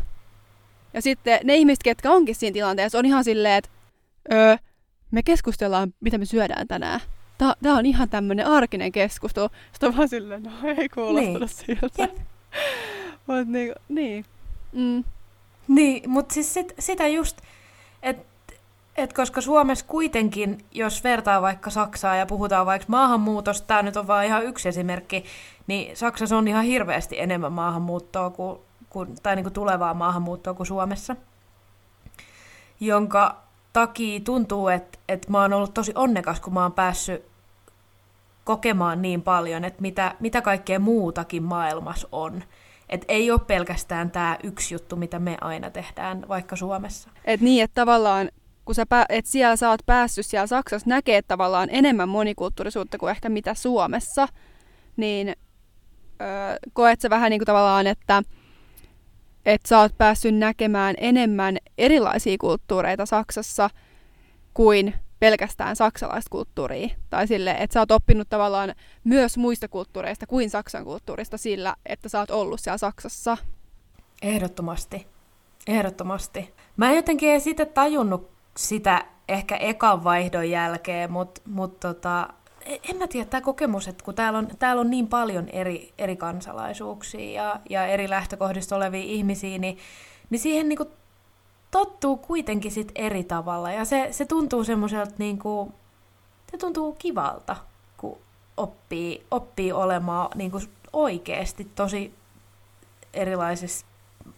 Ja 0.95 1.03
sitten 1.03 1.41
ne 1.45 1.57
ihmiset, 1.57 1.83
ketkä 1.83 2.11
onkin 2.11 2.35
siinä 2.35 2.55
tilanteessa, 2.55 2.99
on 2.99 3.07
ihan 3.07 3.25
silleen, 3.25 3.55
että 3.55 3.71
öö, 4.33 4.57
me 5.11 5.23
keskustellaan, 5.23 5.95
mitä 6.01 6.19
me 6.19 6.25
syödään 6.25 6.69
tänään. 6.69 7.01
Tämä 7.39 7.79
on 7.79 7.87
ihan 7.87 8.09
tämmöinen 8.09 8.47
arkinen 8.47 8.93
keskustelu. 8.93 9.49
Sitten 9.73 9.89
on 9.89 9.97
vaan 9.97 10.09
silleen, 10.09 10.43
no 10.43 10.51
ei 10.79 10.89
kuulostanut 10.89 11.41
niin. 11.41 11.49
siltä. 11.49 12.09
Mut 13.27 13.49
niinku, 13.49 13.75
niin. 13.89 14.25
Mm. 14.73 15.05
Niin, 15.69 16.11
mutta 16.11 16.35
siis 16.35 16.55
sit, 16.55 16.75
sitä 16.79 17.09
just, 17.09 17.41
että 18.03 18.35
et 18.97 19.13
koska 19.13 19.41
Suomessa 19.41 19.87
kuitenkin, 19.89 20.65
jos 20.73 21.05
vertaa 21.05 21.43
vaikka 21.43 21.71
Saksaa 21.71 22.17
ja 22.17 22.27
puhutaan 22.27 22.67
vaikka 22.67 22.87
maahanmuutosta, 22.89 23.67
tämä 23.67 23.83
nyt 23.83 23.97
on 23.97 24.07
vain 24.07 24.27
ihan 24.27 24.45
yksi 24.45 24.69
esimerkki, 24.69 25.25
niin 25.67 25.97
Saksassa 25.97 26.37
on 26.37 26.49
ihan 26.49 26.65
hirveästi 26.65 27.21
enemmän 27.21 27.53
maahanmuuttoa 27.53 28.31
kuin, 28.31 28.59
kuin, 28.95 29.15
tai 29.23 29.37
niin 29.37 29.45
kuin 29.45 29.53
tulevaa 29.53 29.95
maahanmuuttoa 29.95 30.55
kuin 30.55 30.67
Suomessa. 30.67 31.17
Jonka 32.81 33.37
takia 33.73 34.21
tuntuu, 34.21 34.69
että, 34.69 34.99
että 35.09 35.31
mä 35.31 35.41
oon 35.41 35.53
ollut 35.53 35.75
tosi 35.75 35.93
onnekas, 35.95 36.41
kun 36.41 36.55
mä 36.55 36.63
oon 36.63 36.73
päässyt 36.73 37.25
kokemaan 38.45 39.03
niin 39.03 39.23
paljon, 39.23 39.65
että 39.65 39.83
mitä, 39.83 40.15
mitä 40.21 40.43
kaikkea 40.43 40.79
muutakin 40.79 41.43
maailmassa 41.43 42.09
on. 42.13 42.43
Et 42.89 43.05
ei 43.09 43.31
ole 43.31 43.41
pelkästään 43.47 44.11
tämä 44.11 44.39
yksi 44.43 44.75
juttu, 44.75 44.97
mitä 44.97 45.19
me 45.19 45.37
aina 45.41 45.71
tehdään 45.71 46.29
vaikka 46.29 46.57
Suomessa. 46.57 47.11
Et 47.25 47.41
niin, 47.41 47.65
että 47.65 47.81
tavallaan 47.81 48.29
kun 48.65 48.75
sä 48.75 48.85
et 49.09 49.27
siellä 49.27 49.57
sä 49.57 49.71
oot 49.71 49.87
päässyt 49.87 50.27
siellä 50.27 50.47
Saksassa 50.47 50.89
näkee 50.89 51.23
tavallaan 51.23 51.69
enemmän 51.73 52.09
monikulttuurisuutta 52.09 52.99
kuin 52.99 53.11
ehkä 53.11 53.29
mitä 53.29 53.55
Suomessa, 53.55 54.29
niin 54.97 55.29
öö, 56.21 56.57
koet 56.73 57.01
sä 57.01 57.11
vähän 57.11 57.31
niin 57.31 57.41
kuin 57.41 57.47
tavallaan, 57.47 57.87
että 57.87 58.23
et 59.47 59.61
sä 59.67 59.79
oot 59.79 59.99
päässyt 59.99 60.35
näkemään 60.35 60.95
enemmän 60.99 61.59
erilaisia 61.79 62.37
kulttuureita 62.41 63.07
Saksassa 63.07 63.71
kuin 64.55 64.95
pelkästään 65.21 65.77
saksalaista 65.77 66.31
kulttuuria. 66.31 66.89
Tai 67.11 67.27
sille, 67.27 67.51
että 67.51 67.75
sä 67.75 67.81
oot 67.81 67.91
oppinut 67.91 68.29
tavallaan 68.29 68.75
myös 69.05 69.39
muista 69.39 69.69
kulttuureista 69.69 70.27
kuin 70.27 70.51
Saksan 70.51 70.85
kulttuurista 70.85 71.39
sillä, 71.39 71.77
että 71.87 72.09
sä 72.09 72.19
oot 72.19 72.31
ollut 72.31 72.61
siellä 72.61 72.79
Saksassa. 72.79 73.37
Ehdottomasti. 74.23 75.07
Ehdottomasti. 75.67 76.55
Mä 76.77 76.91
en 76.91 76.97
jotenkin 76.97 77.41
sitä 77.41 77.67
tajunnut 77.67 78.31
sitä 78.57 79.05
ehkä 79.29 79.57
ekan 79.57 80.05
vaihdon 80.05 80.51
jälkeen, 80.51 81.13
mutta 81.13 81.41
mut 81.47 81.81
tota, 81.81 82.29
en 82.67 82.97
mä 82.97 83.07
tiedä, 83.07 83.31
tämä 83.31 83.41
kokemus, 83.41 83.89
että 83.89 84.05
kun 84.05 84.15
täällä 84.15 84.39
on, 84.39 84.49
täällä 84.59 84.81
on 84.81 84.91
niin 84.91 85.09
paljon 85.09 85.49
eri, 85.49 85.93
eri 85.99 86.17
kansalaisuuksia 86.17 87.33
ja, 87.33 87.61
ja 87.71 87.87
eri 87.87 88.11
lähtökohdista 88.11 88.77
olevia 88.77 89.03
ihmisiä, 89.03 89.59
niin, 89.59 89.79
niin 90.31 90.39
siihen 90.39 90.69
niinku 90.69 90.91
tottuu 91.71 92.17
kuitenkin 92.17 92.73
sit 92.73 92.93
eri 92.95 93.25
tavalla. 93.25 93.73
Ja 93.73 93.85
se, 93.85 94.09
se 94.11 94.25
tuntuu 94.25 94.65
semmoiselta, 94.65 95.15
niinku, 95.19 95.73
se 96.51 96.57
tuntuu 96.57 96.93
kivalta, 96.93 97.57
kun 97.97 98.19
oppii, 98.57 99.27
oppii 99.31 99.73
olemaan 99.73 100.31
niinku 100.35 100.61
oikeasti 100.93 101.71
tosi 101.75 102.15
erilaisissa 103.15 103.87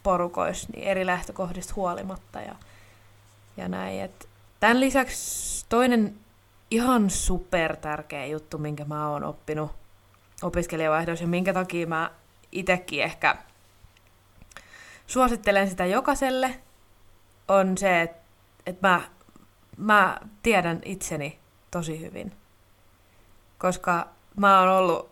porukoissa, 0.03 0.69
niin 0.73 0.85
eri 0.85 1.07
lähtökohdista 1.07 1.73
huolimatta. 1.77 2.41
Ja, 2.41 2.55
ja 3.57 3.69
näin. 3.69 4.01
Et 4.01 4.29
tämän 4.61 4.81
lisäksi 4.81 5.67
toinen 5.69 6.15
ihan 6.71 7.11
super 7.11 7.77
tärkeä 7.77 8.27
juttu, 8.27 8.59
minkä 8.59 8.85
mä 8.85 9.09
oon 9.09 9.25
oppinut 9.25 9.71
opiskelijavaihdossa 10.43 11.25
ja 11.25 11.29
minkä 11.29 11.53
takia 11.53 11.87
mä 11.87 12.11
itsekin 12.53 13.03
ehkä 13.03 13.37
suosittelen 15.07 15.71
sitä 15.71 15.87
jokaiselle, 15.87 16.61
on 17.49 17.79
se, 17.79 18.03
että 18.03 18.27
et 18.67 18.83
mä, 18.83 19.03
mä 19.77 20.21
tiedän 20.43 20.81
itseni 20.85 21.39
tosi 21.71 22.01
hyvin. 22.01 22.33
Koska 23.59 24.09
mä 24.37 24.61
oon 24.61 24.69
ollut 24.69 25.11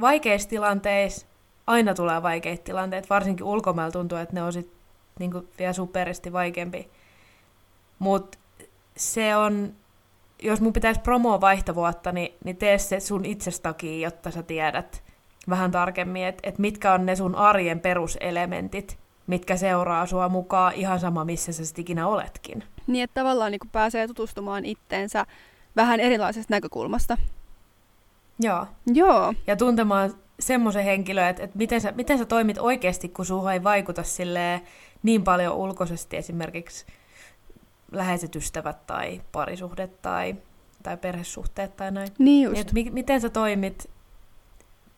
vaikeissa 0.00 0.48
tilanteissa, 0.48 1.26
aina 1.66 1.94
tulee 1.94 2.22
vaikeita 2.22 2.64
tilanteita, 2.64 3.06
varsinkin 3.10 3.46
ulkomailla 3.46 3.92
tuntuu, 3.92 4.18
että 4.18 4.34
ne 4.34 4.42
on 4.42 4.52
sit 4.52 4.72
niinku 5.18 5.48
vielä 5.58 5.72
superisti 5.72 6.32
vaikeampi 6.32 6.90
mutta 8.00 8.38
se 8.96 9.36
on, 9.36 9.74
jos 10.42 10.60
mun 10.60 10.72
pitäisi 10.72 11.00
promoa 11.00 11.40
vaihtovuotta, 11.40 12.12
niin, 12.12 12.34
niin 12.44 12.56
tee 12.56 12.78
se 12.78 13.00
sun 13.00 13.24
itsestäkin, 13.24 14.00
jotta 14.00 14.30
sä 14.30 14.42
tiedät 14.42 15.02
vähän 15.48 15.70
tarkemmin, 15.70 16.24
että 16.24 16.48
et 16.48 16.58
mitkä 16.58 16.92
on 16.92 17.06
ne 17.06 17.16
sun 17.16 17.34
arjen 17.34 17.80
peruselementit, 17.80 18.98
mitkä 19.26 19.56
seuraa 19.56 20.06
sua 20.06 20.28
mukaan 20.28 20.74
ihan 20.74 21.00
sama, 21.00 21.24
missä 21.24 21.52
sä 21.52 21.64
sit 21.64 21.78
ikinä 21.78 22.08
oletkin. 22.08 22.64
Niin, 22.86 23.04
että 23.04 23.20
tavallaan 23.20 23.52
niin 23.52 23.60
pääsee 23.72 24.06
tutustumaan 24.06 24.64
itteensä 24.64 25.26
vähän 25.76 26.00
erilaisesta 26.00 26.54
näkökulmasta. 26.54 27.18
Joo. 28.40 28.66
Joo. 28.94 29.34
Ja 29.46 29.56
tuntemaan 29.56 30.14
semmoisen 30.40 30.84
henkilön, 30.84 31.28
että, 31.28 31.42
että 31.42 31.58
miten, 31.58 31.80
sä, 31.80 31.92
miten 31.92 32.18
sä 32.18 32.24
toimit 32.24 32.58
oikeasti, 32.58 33.08
kun 33.08 33.26
sulla 33.26 33.52
ei 33.52 33.64
vaikuta 33.64 34.02
niin 35.02 35.24
paljon 35.24 35.56
ulkoisesti 35.56 36.16
esimerkiksi 36.16 36.86
läheiset 37.92 38.36
ystävät 38.36 38.86
tai 38.86 39.20
parisuhdet 39.32 40.02
tai, 40.02 40.36
tai 40.82 40.96
perhesuhteet 40.96 41.76
tai 41.76 41.90
näin. 41.90 42.08
Niin 42.18 42.44
just. 42.44 42.60
Et 42.60 42.72
mi- 42.72 42.90
miten 42.90 43.20
sä 43.20 43.28
toimit 43.28 43.90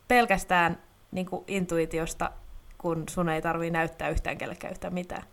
pelkästään 0.07 0.77
niin 1.11 1.25
kuin 1.25 1.43
intuitiosta, 1.47 2.31
kun 2.77 3.03
sun 3.09 3.29
ei 3.29 3.41
tarvii 3.41 3.69
näyttää 3.69 4.09
yhtään 4.09 4.37
kellekään 4.37 4.71
yhtään 4.71 4.93
mitään. 4.93 5.23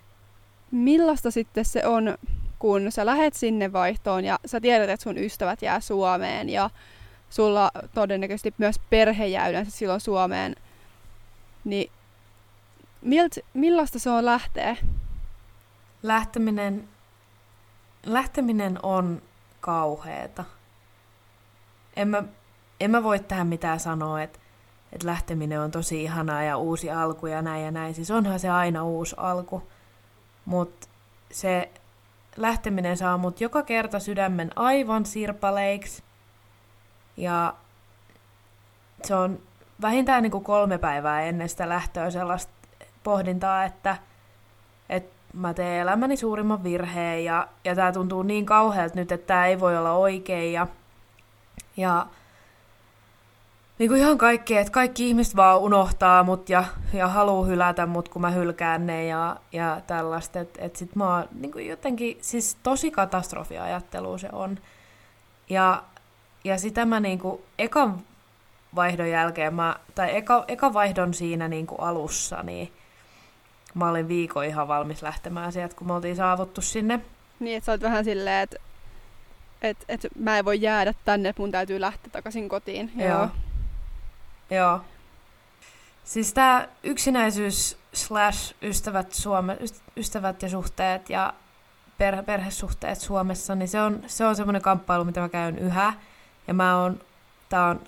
Millaista 0.70 1.30
sitten 1.30 1.64
se 1.64 1.86
on, 1.86 2.18
kun 2.58 2.92
sä 2.92 3.06
lähet 3.06 3.34
sinne 3.34 3.72
vaihtoon 3.72 4.24
ja 4.24 4.38
sä 4.46 4.60
tiedät, 4.60 4.90
että 4.90 5.04
sun 5.04 5.18
ystävät 5.18 5.62
jää 5.62 5.80
Suomeen 5.80 6.48
ja 6.48 6.70
sulla 7.30 7.70
todennäköisesti 7.94 8.54
myös 8.58 8.80
perhe 8.90 9.26
jää 9.26 9.48
yleensä 9.48 9.70
silloin 9.70 10.00
Suomeen, 10.00 10.56
niin 11.64 11.92
milt, 13.02 13.32
millaista 13.54 13.98
se 13.98 14.10
on 14.10 14.24
lähteä? 14.24 14.76
Lähteminen, 16.02 16.88
lähteminen 18.06 18.78
on 18.82 19.22
kauheeta. 19.60 20.44
En 21.96 22.08
mä, 22.08 22.22
en 22.80 22.90
mä 22.90 23.02
voi 23.02 23.18
tähän 23.18 23.46
mitään 23.46 23.80
sanoa, 23.80 24.22
että, 24.22 24.38
että 24.92 25.06
lähteminen 25.06 25.60
on 25.60 25.70
tosi 25.70 26.02
ihanaa 26.02 26.42
ja 26.42 26.56
uusi 26.56 26.90
alku 26.90 27.26
ja 27.26 27.42
näin 27.42 27.64
ja 27.64 27.70
näin. 27.70 27.94
Siis 27.94 28.10
onhan 28.10 28.40
se 28.40 28.50
aina 28.50 28.84
uusi 28.84 29.14
alku, 29.18 29.68
mutta 30.44 30.88
se 31.32 31.70
lähteminen 32.36 32.96
saa 32.96 33.18
mut 33.18 33.40
joka 33.40 33.62
kerta 33.62 33.98
sydämen 33.98 34.50
aivan 34.56 35.06
sirpaleiksi. 35.06 36.02
Ja 37.16 37.54
se 39.04 39.14
on 39.14 39.38
vähintään 39.80 40.22
niin 40.22 40.30
kuin 40.30 40.44
kolme 40.44 40.78
päivää 40.78 41.22
ennen 41.22 41.48
sitä 41.48 41.68
lähtöä 41.68 42.10
sellaista 42.10 42.52
pohdintaa, 43.02 43.64
että, 43.64 43.96
että 44.88 45.19
mä 45.32 45.54
teen 45.54 45.82
elämäni 45.82 46.16
suurimman 46.16 46.64
virheen 46.64 47.24
ja, 47.24 47.48
ja 47.64 47.74
tämä 47.74 47.92
tuntuu 47.92 48.22
niin 48.22 48.46
kauhealta 48.46 48.94
nyt, 48.94 49.12
että 49.12 49.26
tämä 49.26 49.46
ei 49.46 49.60
voi 49.60 49.76
olla 49.76 49.92
oikein 49.92 50.52
ja, 50.52 50.66
ja 51.76 52.06
niin 53.80 53.88
kuin 53.88 54.00
ihan 54.00 54.18
kaikki, 54.18 54.56
että 54.56 54.72
kaikki 54.72 55.08
ihmiset 55.08 55.36
vaan 55.36 55.58
unohtaa 55.58 56.22
mut 56.22 56.48
ja, 56.48 56.64
ja 56.92 57.08
haluaa 57.08 57.46
hylätä 57.46 57.86
mut, 57.86 58.08
kun 58.08 58.22
mä 58.22 58.30
hylkään 58.30 58.86
ne 58.86 59.06
ja, 59.06 59.36
ja 59.52 59.80
tällaista. 59.86 60.40
Että 60.40 60.64
et 60.64 60.76
sit 60.76 60.96
mä 60.96 61.16
oon 61.16 61.28
niin 61.32 61.52
kuin 61.52 61.66
jotenkin, 61.66 62.18
siis 62.20 62.56
tosi 62.62 62.90
katastrofiajattelu 62.90 64.18
se 64.18 64.28
on. 64.32 64.58
Ja, 65.50 65.82
ja 66.44 66.58
sitä 66.58 66.86
mä 66.86 67.00
niin 67.00 67.18
kuin 67.18 67.42
ekan 67.58 68.00
vaihdon 68.74 69.10
jälkeen, 69.10 69.54
mä, 69.54 69.76
tai 69.94 70.16
eka, 70.16 70.44
eka 70.48 70.72
vaihdon 70.72 71.14
siinä 71.14 71.48
niin 71.48 71.66
kuin 71.66 71.80
alussa, 71.80 72.42
niin 72.42 72.72
mä 73.74 73.90
olin 73.90 74.08
viikon 74.08 74.44
ihan 74.44 74.68
valmis 74.68 75.02
lähtemään 75.02 75.52
sieltä, 75.52 75.74
kun 75.74 75.86
me 75.86 75.92
oltiin 75.92 76.16
saavuttu 76.16 76.60
sinne. 76.60 77.00
Niin, 77.40 77.56
että 77.56 77.66
sä 77.66 77.72
oot 77.72 77.80
vähän 77.80 78.04
silleen, 78.04 78.42
että 78.42 78.56
et, 79.62 79.76
et 79.88 80.06
mä 80.18 80.38
en 80.38 80.44
voi 80.44 80.62
jäädä 80.62 80.94
tänne, 81.04 81.28
että 81.28 81.42
mun 81.42 81.50
täytyy 81.50 81.80
lähteä 81.80 82.10
takaisin 82.12 82.48
kotiin. 82.48 82.92
Joo. 82.96 83.08
Joo. 83.08 83.28
Joo. 84.50 84.80
Siis 86.04 86.32
tämä 86.32 86.68
yksinäisyys 86.82 87.78
slash 87.92 88.54
ystävät, 88.62 89.12
Suome, 89.12 89.58
ystävät 89.96 90.42
ja 90.42 90.48
suhteet 90.48 91.10
ja 91.10 91.34
perhe, 91.98 92.22
perhesuhteet 92.22 93.00
Suomessa, 93.00 93.54
niin 93.54 93.68
se 93.68 93.82
on, 93.82 94.02
se 94.06 94.24
on 94.24 94.36
semmoinen 94.36 94.62
kamppailu, 94.62 95.04
mitä 95.04 95.20
mä 95.20 95.28
käyn 95.28 95.58
yhä. 95.58 95.92
Ja 96.48 96.54
mä 96.54 96.82
oon, 96.82 97.00
tää 97.48 97.66
on 97.66 97.80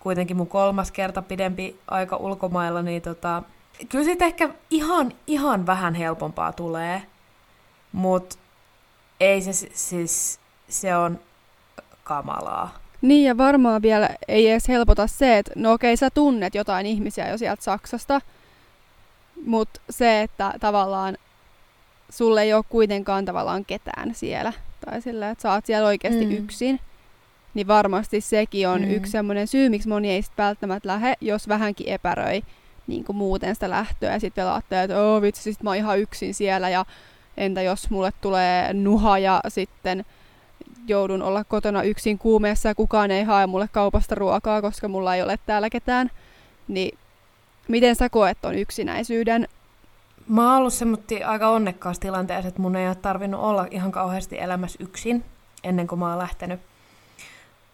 kuitenkin 0.00 0.36
mun 0.36 0.46
kolmas 0.46 0.90
kerta 0.90 1.22
pidempi 1.22 1.80
aika 1.88 2.16
ulkomailla, 2.16 2.82
niin 2.82 3.02
tota, 3.02 3.42
kyllä 3.88 4.04
siitä 4.04 4.24
ehkä 4.24 4.48
ihan, 4.70 5.12
ihan 5.26 5.66
vähän 5.66 5.94
helpompaa 5.94 6.52
tulee, 6.52 7.02
mutta 7.92 8.36
ei 9.20 9.40
se 9.40 9.52
siis, 9.74 10.40
se 10.68 10.96
on 10.96 11.20
kamalaa. 12.04 12.78
Niin 13.02 13.24
ja 13.24 13.36
varmaan 13.36 13.82
vielä 13.82 14.08
ei 14.28 14.48
edes 14.48 14.68
helpota 14.68 15.06
se, 15.06 15.38
että 15.38 15.52
no 15.56 15.72
okei 15.72 15.96
sä 15.96 16.10
tunnet 16.10 16.54
jotain 16.54 16.86
ihmisiä 16.86 17.30
jo 17.30 17.38
sieltä 17.38 17.62
Saksasta, 17.62 18.20
mutta 19.46 19.80
se, 19.90 20.22
että 20.22 20.54
tavallaan 20.60 21.18
sulle 22.10 22.42
ei 22.42 22.54
ole 22.54 22.64
kuitenkaan 22.68 23.24
tavallaan 23.24 23.64
ketään 23.64 24.14
siellä, 24.14 24.52
tai 24.84 25.02
sillä, 25.02 25.30
että 25.30 25.42
sä 25.42 25.52
oot 25.52 25.66
siellä 25.66 25.88
oikeasti 25.88 26.26
mm. 26.26 26.32
yksin, 26.32 26.80
niin 27.54 27.66
varmasti 27.66 28.20
sekin 28.20 28.68
on 28.68 28.80
mm. 28.80 28.90
yksi 28.90 29.12
semmoinen 29.12 29.46
syy, 29.46 29.68
miksi 29.68 29.88
moni 29.88 30.10
ei 30.10 30.22
sitten 30.22 30.44
välttämättä 30.44 30.88
lähde, 30.88 31.14
jos 31.20 31.48
vähänkin 31.48 31.88
epäröi 31.88 32.42
niin 32.86 33.04
kuin 33.04 33.16
muuten 33.16 33.54
sitä 33.54 33.70
lähtöä, 33.70 34.12
ja 34.12 34.20
sitten 34.20 34.42
vielä 34.42 34.54
ajattelee, 34.54 34.84
että 34.84 35.02
oh, 35.02 35.22
vitsi, 35.22 35.42
sit 35.42 35.62
mä 35.62 35.70
oon 35.70 35.76
ihan 35.76 35.98
yksin 35.98 36.34
siellä, 36.34 36.68
ja 36.68 36.84
entä 37.36 37.62
jos 37.62 37.90
mulle 37.90 38.12
tulee 38.20 38.72
nuha, 38.72 39.18
ja 39.18 39.40
sitten 39.48 40.04
joudun 40.86 41.22
olla 41.22 41.44
kotona 41.44 41.82
yksin 41.82 42.18
kuumeessa 42.18 42.68
ja 42.68 42.74
kukaan 42.74 43.10
ei 43.10 43.24
hae 43.24 43.46
mulle 43.46 43.68
kaupasta 43.72 44.14
ruokaa, 44.14 44.62
koska 44.62 44.88
mulla 44.88 45.14
ei 45.14 45.22
ole 45.22 45.38
täällä 45.46 45.70
ketään. 45.70 46.10
Niin 46.68 46.98
miten 47.68 47.96
sä 47.96 48.08
koet 48.08 48.38
ton 48.40 48.54
yksinäisyyden? 48.54 49.48
Mä 50.28 50.48
oon 50.48 50.58
ollut 50.58 50.74
semmoinen 50.74 51.26
aika 51.26 51.48
onnekkaassa 51.48 52.00
tilanteessa, 52.00 52.48
että 52.48 52.62
mun 52.62 52.76
ei 52.76 52.86
ole 52.86 52.94
tarvinnut 52.94 53.40
olla 53.40 53.66
ihan 53.70 53.92
kauheasti 53.92 54.40
elämässä 54.40 54.84
yksin 54.84 55.24
ennen 55.64 55.86
kuin 55.86 55.98
mä 55.98 56.08
oon 56.08 56.18
lähtenyt 56.18 56.60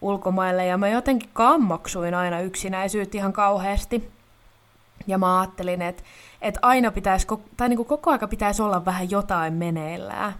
ulkomaille. 0.01 0.65
Ja 0.65 0.77
mä 0.77 0.89
jotenkin 0.89 1.29
kammaksuin 1.33 2.13
aina 2.13 2.41
yksinäisyyttä 2.41 3.17
ihan 3.17 3.33
kauheasti. 3.33 4.11
Ja 5.07 5.17
mä 5.17 5.39
ajattelin, 5.39 5.81
että, 5.81 6.03
että 6.41 6.59
aina 6.61 6.91
pitäisi, 6.91 7.27
tai 7.57 7.69
niin 7.69 7.77
kuin 7.77 7.87
koko 7.87 8.11
aika 8.11 8.27
pitäisi 8.27 8.61
olla 8.61 8.85
vähän 8.85 9.11
jotain 9.11 9.53
meneillään. 9.53 10.33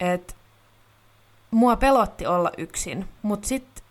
Että 0.00 0.34
mua 1.50 1.76
pelotti 1.76 2.26
olla 2.26 2.50
yksin, 2.58 3.08
mutta 3.22 3.48
sitten 3.48 3.84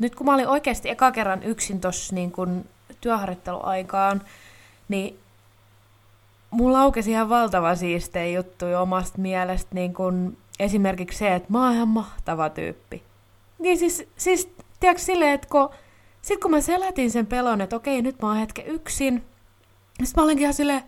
nyt 0.00 0.14
kun 0.14 0.26
mä 0.26 0.34
olin 0.34 0.48
oikeasti 0.48 0.90
eka 0.90 1.12
kerran 1.12 1.42
yksin 1.42 1.80
tuossa 1.80 2.14
niin 2.14 2.32
kun 2.32 2.64
työharjoitteluaikaan, 3.00 4.22
niin 4.88 5.18
mulla 6.50 6.78
laukesi 6.78 7.10
ihan 7.10 7.28
valtava 7.28 7.74
siistejä 7.74 8.38
juttuja 8.38 8.80
omasta 8.80 9.18
mielestä, 9.18 9.74
niin 9.74 9.94
kun 9.94 10.36
esimerkiksi 10.58 11.18
se, 11.18 11.34
että 11.34 11.52
mä 11.52 11.64
oon 11.64 11.74
ihan 11.74 11.88
mahtava 11.88 12.50
tyyppi. 12.50 13.02
Niin 13.58 13.78
siis, 13.78 14.08
siis 14.16 14.52
tiedätkö 14.80 15.02
silleen, 15.02 15.34
että 15.34 15.48
kun, 15.48 15.70
sit 16.22 16.40
kun 16.40 16.50
mä 16.50 16.60
selätin 16.60 17.10
sen 17.10 17.26
pelon, 17.26 17.60
että 17.60 17.76
okei, 17.76 18.02
nyt 18.02 18.22
mä 18.22 18.28
oon 18.28 18.36
hetken 18.36 18.66
yksin, 18.66 19.24
sitten 20.04 20.12
mä 20.16 20.24
olinkin 20.24 20.42
ihan 20.42 20.54
silleen, 20.54 20.82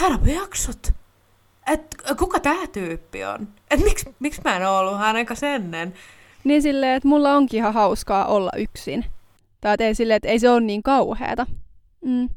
herra 0.00 0.18
jaksot 0.24 0.92
että 1.66 2.14
kuka 2.14 2.40
tämä 2.40 2.66
tyyppi 2.66 3.24
on? 3.24 3.48
Että 3.70 3.84
miksi, 3.84 4.14
miksi 4.20 4.40
mä 4.44 4.56
en 4.56 4.68
ollut 4.68 4.98
hänen 4.98 5.26
kanssa 5.26 5.46
ennen? 5.46 5.94
Niin 6.44 6.62
silleen, 6.62 6.96
että 6.96 7.08
mulla 7.08 7.34
onkin 7.34 7.58
ihan 7.58 7.74
hauskaa 7.74 8.26
olla 8.26 8.50
yksin. 8.56 9.04
Tai 9.60 9.74
että 9.74 9.84
ei 9.84 9.94
silleen, 9.94 10.16
että 10.16 10.28
ei 10.28 10.38
se 10.38 10.50
ole 10.50 10.60
niin 10.60 10.82
kauheata. 10.82 11.46
Mm. 12.04 12.28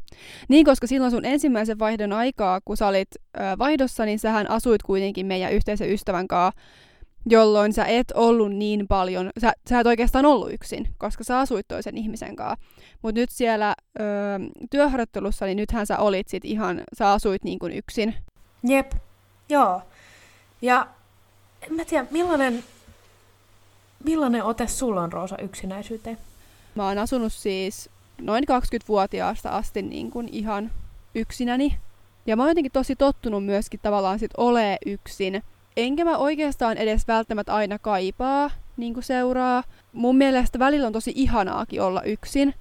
Niin, 0.47 0.65
koska 0.65 0.87
silloin 0.87 1.11
sun 1.11 1.25
ensimmäisen 1.25 1.79
vaihdon 1.79 2.13
aikaa, 2.13 2.61
kun 2.65 2.77
sä 2.77 2.87
olit 2.87 3.07
ö, 3.15 3.41
vaihdossa, 3.57 4.05
niin 4.05 4.19
sähän 4.19 4.49
asuit 4.49 4.83
kuitenkin 4.83 5.25
meidän 5.25 5.53
yhteisen 5.53 5.91
ystävän 5.91 6.27
kanssa, 6.27 6.61
jolloin 7.25 7.73
sä 7.73 7.85
et 7.85 8.11
ollut 8.15 8.51
niin 8.51 8.87
paljon, 8.87 9.29
sä, 9.41 9.53
sä 9.69 9.79
et 9.79 9.87
oikeastaan 9.87 10.25
ollut 10.25 10.53
yksin, 10.53 10.87
koska 10.97 11.23
sä 11.23 11.39
asuit 11.39 11.67
toisen 11.67 11.97
ihmisen 11.97 12.35
kanssa. 12.35 12.65
Mutta 13.01 13.19
nyt 13.19 13.29
siellä 13.29 13.75
ö, 13.99 14.03
työharjoittelussa, 14.69 15.45
niin 15.45 15.57
nythän 15.57 15.85
sä 15.85 15.97
olit 15.97 16.27
sit 16.27 16.45
ihan, 16.45 16.81
sä 16.97 17.11
asuit 17.11 17.43
niin 17.43 17.59
kuin 17.59 17.73
yksin. 17.73 18.15
Jep, 18.63 18.91
Joo. 19.49 19.81
Ja 20.61 20.87
en 21.61 21.73
mä 21.73 21.85
tiedä, 21.85 22.05
millainen, 22.11 22.63
millainen 24.03 24.43
ote 24.43 24.67
sulla 24.67 25.01
on 25.01 25.13
Roosa 25.13 25.37
yksinäisyyteen? 25.37 26.17
Mä 26.75 26.87
oon 26.87 26.97
asunut 26.97 27.33
siis 27.33 27.89
noin 28.21 28.43
20-vuotiaasta 28.43 29.49
asti 29.49 29.81
niin 29.81 30.11
kuin 30.11 30.29
ihan 30.31 30.71
yksinäni. 31.15 31.77
Ja 32.25 32.35
mä 32.35 32.43
oon 32.43 32.49
jotenkin 32.49 32.71
tosi 32.71 32.95
tottunut 32.95 33.45
myöskin 33.45 33.79
tavallaan 33.83 34.19
sit 34.19 34.31
olee 34.37 34.77
yksin. 34.85 35.43
Enkä 35.79 36.05
mä 36.05 36.17
oikeastaan 36.17 36.77
edes 36.77 37.07
välttämättä 37.07 37.53
aina 37.53 37.79
kaipaa 37.79 38.51
niin 38.77 38.93
kuin 38.93 39.03
seuraa. 39.03 39.63
Mun 39.93 40.17
mielestä 40.17 40.59
välillä 40.59 40.87
on 40.87 40.93
tosi 40.93 41.11
ihanaakin 41.15 41.81
olla 41.81 42.01
yksin. 42.03 42.53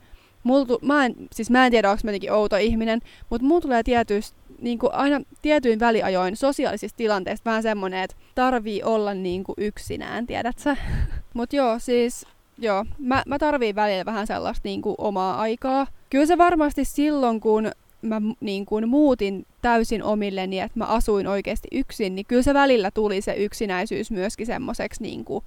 Multu, 0.43 0.79
mä, 0.83 1.05
en, 1.05 1.15
siis 1.33 1.51
mä 1.51 1.67
en 1.67 1.71
tiedä, 1.71 1.91
onko 1.91 2.01
mä 2.05 2.11
jotenkin 2.11 2.33
outo 2.33 2.57
ihminen, 2.57 3.01
mutta 3.31 3.47
mulla 3.47 3.61
tulee 3.61 3.83
tietysti 3.83 4.39
niin 4.59 4.79
kuin 4.79 4.95
aina 4.95 5.21
tietyin 5.43 5.81
väliajoin 5.81 6.37
sosiaalisista 6.37 6.97
tilanteista 6.97 7.51
vähän 7.51 7.63
semmoinen, 7.63 8.03
että 8.03 8.17
tarvii 8.35 8.83
olla 8.83 9.15
niin 9.15 9.45
kuin 9.45 9.55
yksinään, 9.59 10.27
tiedät 10.27 10.59
sä? 10.59 10.77
Mut 11.35 11.53
joo, 11.53 11.79
siis 11.79 12.27
joo, 12.59 12.85
mä, 12.99 13.23
mä 13.27 13.39
tarviin 13.39 13.75
välillä 13.75 14.05
vähän 14.05 14.27
sellaista 14.27 14.69
niin 14.69 14.83
kuin 14.83 14.95
omaa 14.99 15.41
aikaa. 15.41 15.87
Kyllä 16.11 16.27
se 16.27 16.39
varmasti 16.39 16.85
silloin, 16.85 17.41
kun 17.41 17.71
mä 18.03 18.21
niin 18.41 18.67
kuin 18.67 18.89
muutin 18.89 19.47
täysin 19.63 20.03
omilleni, 20.03 20.61
että 20.61 20.79
mä 20.79 20.85
asuin 20.85 21.27
oikeasti 21.27 21.69
yksin, 21.73 22.15
niin 22.15 22.27
kyllä 22.27 22.43
se 22.43 22.55
välillä 22.55 22.91
tuli 22.91 23.21
se 23.21 23.33
yksinäisyys 23.33 24.11
myöskin 24.11 24.47
semmoiseksi, 24.47 25.03
niin 25.03 25.25
kuin, 25.25 25.45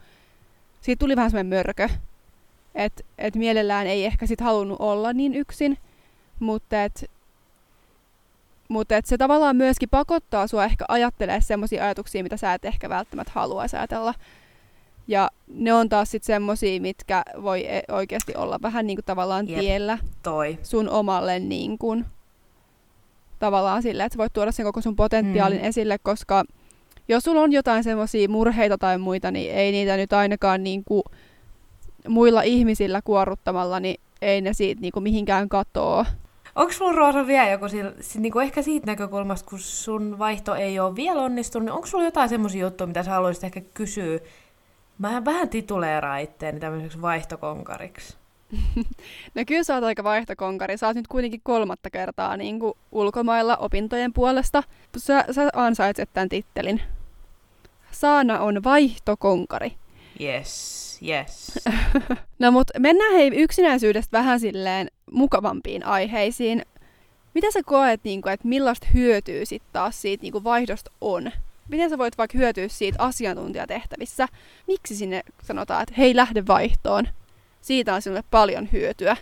siitä 0.82 1.00
tuli 1.00 1.16
vähän 1.16 1.32
semmoinen 1.32 1.58
mörkö, 1.58 1.90
että 2.76 3.04
et 3.18 3.36
mielellään 3.36 3.88
ei 3.88 4.06
ehkä 4.06 4.26
sit 4.26 4.42
halunnut 4.42 4.80
olla 4.80 5.14
niin 5.14 5.36
yksin, 5.36 5.78
mutta 6.40 6.84
et, 6.84 7.12
mutta 8.68 8.98
et 8.98 9.06
se 9.06 9.18
tavallaan 9.18 9.56
myöskin 9.56 9.90
pakottaa 9.90 10.48
sua 10.48 10.66
ehkä 10.66 10.86
ajattelemaan 10.88 11.42
semmoisia 11.42 11.84
ajatuksia, 11.84 12.24
mitä 12.24 12.38
sä 12.38 12.54
et 12.54 12.66
ehkä 12.66 12.90
välttämättä 12.90 13.32
halua 13.36 13.64
ajatella. 13.74 14.14
Ja 15.08 15.30
ne 15.48 15.74
on 15.74 15.90
taas 15.90 16.12
sitten 16.12 16.28
semmosia, 16.28 16.82
mitkä 16.82 17.24
voi 17.44 17.66
e- 17.68 17.84
oikeasti 17.92 18.36
olla 18.36 18.60
vähän 18.62 18.88
niin 18.88 18.98
kuin 18.98 19.06
tavallaan 19.06 19.50
Jep. 19.50 19.60
tiellä 19.60 19.98
Toi. 20.24 20.60
sun 20.64 20.90
omalle 20.90 21.40
niin 21.40 21.78
kuin, 21.78 22.06
tavallaan 23.42 23.84
sille, 23.84 24.04
että 24.04 24.14
sä 24.14 24.18
voit 24.18 24.34
tuoda 24.34 24.52
sen 24.52 24.66
koko 24.66 24.82
sun 24.82 24.96
potentiaalin 24.96 25.60
Mm. 25.60 25.66
esille, 25.66 25.98
koska 26.04 26.44
jos 27.08 27.24
sulla 27.24 27.42
on 27.42 27.52
jotain 27.52 27.84
semmoisia 27.84 28.30
murheita 28.30 28.78
tai 28.78 28.98
muita, 28.98 29.32
niin 29.32 29.54
ei 29.54 29.72
niitä 29.72 29.98
nyt 29.98 30.14
ainakaan 30.14 30.64
niin 30.64 30.84
kuin 30.84 31.04
muilla 32.08 32.42
ihmisillä 32.42 33.02
kuorruttamalla, 33.02 33.80
niin 33.80 34.02
ei 34.22 34.42
ne 34.42 34.54
siitä 34.54 34.82
niin 34.82 34.92
kuin 34.92 35.04
mihinkään 35.04 35.50
katoa. 35.50 36.06
Onko 36.56 36.74
sulla 36.74 36.92
Roosa 36.92 37.28
vielä 37.28 37.50
joku, 37.50 37.66
niinku 38.20 38.40
ehkä 38.40 38.62
siitä 38.62 38.86
näkökulmasta, 38.88 39.50
kun 39.50 39.60
sun 39.60 40.20
vaihto 40.20 40.56
ei 40.56 40.80
ole 40.80 40.96
vielä 40.96 41.22
onnistunut, 41.22 41.66
niin 41.66 41.74
onko 41.74 41.88
sulla 41.88 42.04
jotain 42.04 42.30
semmoisia 42.30 42.62
juttuja, 42.62 42.88
mitä 42.88 43.04
sä 43.04 43.12
haluaisit 43.12 43.44
ehkä 43.44 43.62
kysyä? 43.74 44.20
Mä 44.98 45.26
vähän 45.26 45.50
tituleeraan 45.50 46.22
itteeni 46.22 46.60
tämmöiseksi 46.60 47.02
vaihtokonkariksi. 47.02 48.18
No 49.36 49.44
kyllä 49.48 49.64
sä 49.64 49.76
oot 49.76 49.84
aika 49.84 50.04
vaihtokonkari. 50.04 50.78
Sä 50.78 50.88
oot 50.88 50.96
nyt 50.96 51.08
kuitenkin 51.08 51.42
kolmatta 51.44 51.90
kertaa 51.90 52.38
niin 52.38 52.60
kuin 52.60 52.74
ulkomailla 52.92 53.58
opintojen 53.58 54.14
puolesta. 54.14 54.64
Sä, 54.98 55.26
sä 55.32 55.50
ansaitset 55.54 56.10
tämän 56.14 56.30
tittelin. 56.30 56.82
Saana 57.92 58.40
on 58.40 58.64
vaihtokonkari. 58.64 59.74
Yes, 60.22 61.00
yes. 61.08 61.60
No 62.40 62.52
mut 62.52 62.68
mennään 62.80 63.14
hei 63.14 63.32
yksinäisyydestä 63.36 64.18
vähän 64.18 64.40
silleen 64.40 64.88
mukavampiin 65.12 65.86
aiheisiin. 65.86 66.66
Mitä 67.34 67.52
sä 67.52 67.60
koet, 67.66 68.04
niin 68.04 68.22
kuin, 68.22 68.34
että 68.34 68.48
millaista 68.48 68.88
hyötyä 68.94 69.46
sit 69.46 69.64
taas 69.74 70.02
siitä 70.02 70.22
niin 70.22 70.32
kuin 70.32 70.44
vaihdosta 70.44 70.92
on? 71.02 71.32
Miten 71.70 71.90
sä 71.90 71.98
voit 71.98 72.18
vaikka 72.18 72.38
hyötyä 72.38 72.68
siitä 72.68 73.04
asiantuntijatehtävissä? 73.04 74.28
Miksi 74.68 74.96
sinne 74.96 75.22
sanotaan, 75.44 75.84
että 75.84 75.96
hei 75.98 76.16
lähde 76.16 76.48
vaihtoon? 76.48 77.08
Siitä 77.62 77.94
on 77.94 78.02
sinulle 78.02 78.24
paljon 78.32 78.70
hyötyä. 78.72 79.18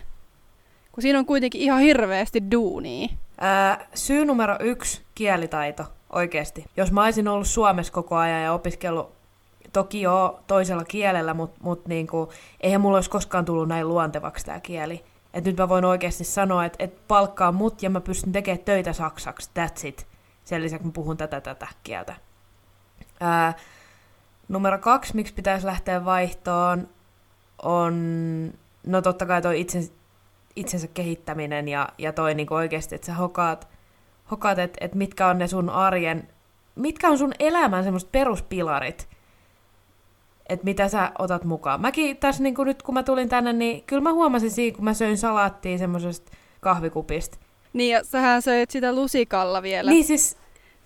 Kun 0.92 1.02
siinä 1.02 1.18
on 1.18 1.26
kuitenkin 1.26 1.60
ihan 1.60 1.80
hirveästi 1.80 2.50
duunia. 2.50 3.08
Ää, 3.40 3.86
syy 3.94 4.24
numero 4.24 4.56
yksi, 4.60 5.02
kielitaito, 5.14 5.84
oikeasti. 6.12 6.64
Jos 6.76 6.92
mä 6.92 7.04
olisin 7.04 7.28
ollut 7.28 7.46
Suomessa 7.46 7.92
koko 7.92 8.16
ajan 8.16 8.42
ja 8.42 8.52
opiskellut 8.52 9.12
toki 9.72 10.00
jo 10.00 10.40
toisella 10.46 10.84
kielellä, 10.84 11.34
mutta 11.34 11.60
mut 11.62 11.86
niinku, 11.86 12.32
eihän 12.60 12.80
mulla 12.80 12.96
olisi 12.96 13.10
koskaan 13.10 13.44
tullut 13.44 13.68
näin 13.68 13.88
luontevaksi 13.88 14.46
tämä 14.46 14.60
kieli. 14.60 15.04
Et 15.34 15.44
nyt 15.44 15.56
mä 15.56 15.68
voin 15.68 15.84
oikeasti 15.84 16.24
sanoa, 16.24 16.64
että 16.64 16.84
et 16.84 17.08
palkkaa 17.08 17.52
mut 17.52 17.82
ja 17.82 17.90
mä 17.90 18.00
pystyn 18.00 18.32
tekemään 18.32 18.64
töitä 18.64 18.92
saksaksi, 18.92 19.50
that's 19.58 19.86
it. 19.86 20.06
Sen 20.44 20.62
lisäksi 20.62 20.86
mä 20.86 20.92
puhun 20.92 21.16
tätä 21.16 21.40
tätä 21.40 21.66
kieltä. 21.82 22.16
Ää, 23.20 23.54
numero 24.48 24.78
kaksi, 24.78 25.16
miksi 25.16 25.34
pitäisi 25.34 25.66
lähteä 25.66 26.04
vaihtoon, 26.04 26.88
on 27.62 27.94
no 28.86 29.02
totta 29.02 29.26
kai 29.26 29.42
toi 29.42 29.60
itse, 29.60 29.90
itsensä 30.56 30.86
kehittäminen 30.86 31.68
ja, 31.68 31.88
ja 31.98 32.12
toi 32.12 32.34
niinku 32.34 32.54
oikeasti, 32.54 32.94
että 32.94 33.06
sä 33.06 33.14
hokaat, 33.14 33.68
hokaat 34.30 34.58
että 34.58 34.84
et 34.84 34.94
mitkä 34.94 35.26
on 35.26 35.38
ne 35.38 35.46
sun 35.46 35.70
arjen, 35.70 36.28
mitkä 36.74 37.08
on 37.08 37.18
sun 37.18 37.32
elämän 37.38 37.84
semmoiset 37.84 38.12
peruspilarit, 38.12 39.08
että 40.48 40.64
mitä 40.64 40.88
sä 40.88 41.12
otat 41.18 41.44
mukaan. 41.44 41.80
Mäkin 41.80 42.16
tässä 42.16 42.42
niinku 42.42 42.64
nyt 42.64 42.82
kun 42.82 42.94
mä 42.94 43.02
tulin 43.02 43.28
tänne, 43.28 43.52
niin 43.52 43.82
kyllä 43.82 44.02
mä 44.02 44.12
huomasin 44.12 44.50
siinä, 44.50 44.76
kun 44.76 44.84
mä 44.84 44.94
söin 44.94 45.18
salaattia 45.18 45.78
semmoisesta 45.78 46.32
kahvikupista. 46.60 47.38
Niin 47.72 47.92
ja 47.92 48.04
sähän 48.04 48.42
söit 48.42 48.70
sitä 48.70 48.94
lusikalla 48.94 49.62
vielä. 49.62 49.90
Niin 49.90 50.04
siis, 50.04 50.40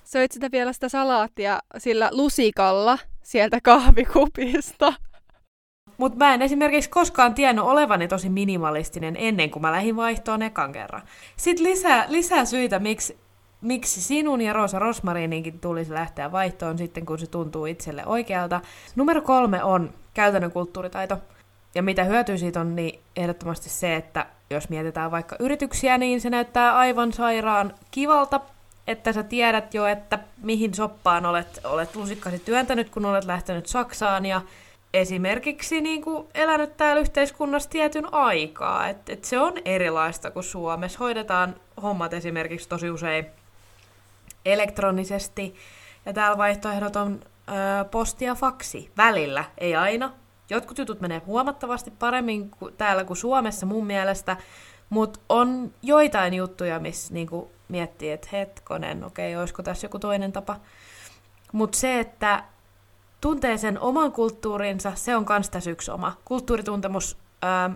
Söit 0.04 0.32
sitä 0.32 0.50
vielä 0.52 0.72
sitä 0.72 0.88
salaattia 0.88 1.60
sillä 1.78 2.08
lusikalla 2.12 2.98
sieltä 3.22 3.60
kahvikupista. 3.62 4.92
Mutta 5.98 6.18
mä 6.18 6.34
en 6.34 6.42
esimerkiksi 6.42 6.90
koskaan 6.90 7.34
tiennyt 7.34 7.64
olevani 7.64 8.08
tosi 8.08 8.28
minimalistinen 8.28 9.16
ennen 9.18 9.50
kuin 9.50 9.60
mä 9.62 9.72
lähdin 9.72 9.96
vaihtoon 9.96 10.42
ekan 10.42 10.72
kerran. 10.72 11.02
Sitten 11.36 11.66
lisää, 11.66 12.04
lisää 12.08 12.44
syitä, 12.44 12.78
miksi, 12.78 13.16
miksi 13.60 14.02
sinun 14.02 14.40
ja 14.40 14.52
Rosa 14.52 14.78
Rosmarininkin 14.78 15.60
tulisi 15.60 15.94
lähteä 15.94 16.32
vaihtoon 16.32 16.78
sitten, 16.78 17.06
kun 17.06 17.18
se 17.18 17.26
tuntuu 17.26 17.66
itselle 17.66 18.06
oikealta. 18.06 18.60
Numero 18.96 19.22
kolme 19.22 19.64
on 19.64 19.92
käytännön 20.14 20.52
kulttuuritaito. 20.52 21.18
Ja 21.74 21.82
mitä 21.82 22.04
hyötyä 22.04 22.36
siitä 22.36 22.60
on, 22.60 22.76
niin 22.76 23.00
ehdottomasti 23.16 23.68
se, 23.68 23.96
että 23.96 24.26
jos 24.50 24.68
mietitään 24.68 25.10
vaikka 25.10 25.36
yrityksiä, 25.38 25.98
niin 25.98 26.20
se 26.20 26.30
näyttää 26.30 26.76
aivan 26.76 27.12
sairaan 27.12 27.74
kivalta, 27.90 28.40
että 28.86 29.12
sä 29.12 29.22
tiedät 29.22 29.74
jo, 29.74 29.86
että 29.86 30.18
mihin 30.42 30.74
soppaan 30.74 31.26
olet, 31.26 31.60
olet 31.64 31.96
lusikkasi 31.96 32.38
työntänyt, 32.38 32.90
kun 32.90 33.04
olet 33.04 33.24
lähtenyt 33.24 33.66
Saksaan 33.66 34.26
ja 34.26 34.40
esimerkiksi 34.94 35.80
niin 35.80 36.02
kuin 36.02 36.26
elänyt 36.34 36.76
täällä 36.76 37.00
yhteiskunnassa 37.00 37.70
tietyn 37.70 38.14
aikaa. 38.14 38.88
Et, 38.88 39.08
et 39.08 39.24
se 39.24 39.38
on 39.38 39.52
erilaista 39.64 40.30
kuin 40.30 40.44
Suomessa. 40.44 40.98
Hoidetaan 40.98 41.54
hommat 41.82 42.12
esimerkiksi 42.12 42.68
tosi 42.68 42.90
usein 42.90 43.26
elektronisesti. 44.44 45.54
Ja 46.06 46.12
täällä 46.12 46.38
vaihtoehdot 46.38 46.96
on 46.96 47.20
ö, 47.48 47.84
posti 47.84 48.24
ja 48.24 48.34
faksi 48.34 48.90
välillä, 48.96 49.44
ei 49.58 49.74
aina. 49.76 50.12
Jotkut 50.50 50.78
jutut 50.78 51.00
menee 51.00 51.22
huomattavasti 51.26 51.90
paremmin 51.90 52.50
kuin 52.50 52.74
täällä 52.76 53.04
kuin 53.04 53.16
Suomessa 53.16 53.66
mun 53.66 53.86
mielestä, 53.86 54.36
mutta 54.90 55.20
on 55.28 55.72
joitain 55.82 56.34
juttuja, 56.34 56.78
missä 56.78 57.14
niinku 57.14 57.50
miettii, 57.68 58.10
että 58.10 58.28
hetkonen, 58.32 59.04
okei, 59.04 59.36
olisiko 59.36 59.62
tässä 59.62 59.84
joku 59.84 59.98
toinen 59.98 60.32
tapa. 60.32 60.56
Mutta 61.52 61.78
se, 61.78 62.00
että 62.00 62.44
tuntee 63.24 63.58
sen 63.58 63.80
oman 63.80 64.12
kulttuurinsa, 64.12 64.92
se 64.94 65.16
on 65.16 65.24
kans 65.24 65.50
tässä 65.50 65.70
yksi 65.70 65.90
oma 65.90 66.16
kulttuurituntemus 66.24 67.16
ää, 67.42 67.70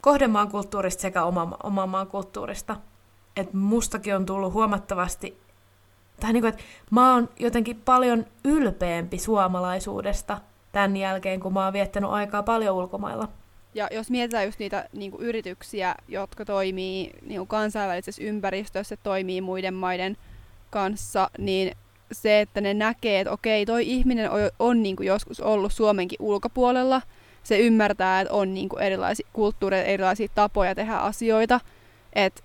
kohdemaan 0.00 0.48
kulttuurista 0.48 1.02
sekä 1.02 1.24
oman, 1.24 1.56
oman 1.62 1.88
maan 1.88 2.06
kulttuurista. 2.06 2.76
Et 3.36 3.52
mustakin 3.52 4.16
on 4.16 4.26
tullut 4.26 4.52
huomattavasti, 4.52 5.40
tai 6.20 6.32
niinku, 6.32 6.46
että 6.46 6.62
mä 6.90 7.14
oon 7.14 7.28
jotenkin 7.38 7.82
paljon 7.84 8.26
ylpeämpi 8.44 9.18
suomalaisuudesta 9.18 10.40
tämän 10.72 10.96
jälkeen, 10.96 11.40
kun 11.40 11.52
mä 11.52 11.64
oon 11.64 11.72
viettänyt 11.72 12.10
aikaa 12.10 12.42
paljon 12.42 12.76
ulkomailla. 12.76 13.28
Ja 13.74 13.88
jos 13.92 14.10
mietitään 14.10 14.44
just 14.44 14.58
niitä 14.58 14.88
niin 14.92 15.10
kuin 15.10 15.22
yrityksiä, 15.22 15.94
jotka 16.08 16.44
toimii 16.44 17.10
niin 17.22 17.38
kuin 17.38 17.48
kansainvälisessä 17.48 18.22
ympäristössä, 18.24 18.96
toimii 18.96 19.40
muiden 19.40 19.74
maiden 19.74 20.16
kanssa, 20.70 21.30
niin 21.38 21.76
se, 22.14 22.40
että 22.40 22.60
ne 22.60 22.74
näkee, 22.74 23.20
että 23.20 23.32
okei, 23.32 23.66
toi 23.66 23.90
ihminen 23.90 24.30
on, 24.30 24.40
on 24.58 24.82
niin 24.82 24.96
kuin 24.96 25.06
joskus 25.06 25.40
ollut 25.40 25.72
Suomenkin 25.72 26.16
ulkopuolella, 26.20 27.02
se 27.42 27.58
ymmärtää, 27.58 28.20
että 28.20 28.34
on 28.34 28.54
niin 28.54 28.68
kuin 28.68 28.82
erilaisia 28.82 29.28
kulttuureja, 29.32 29.84
erilaisia 29.84 30.28
tapoja 30.34 30.74
tehdä 30.74 30.96
asioita, 30.96 31.60
että 32.12 32.42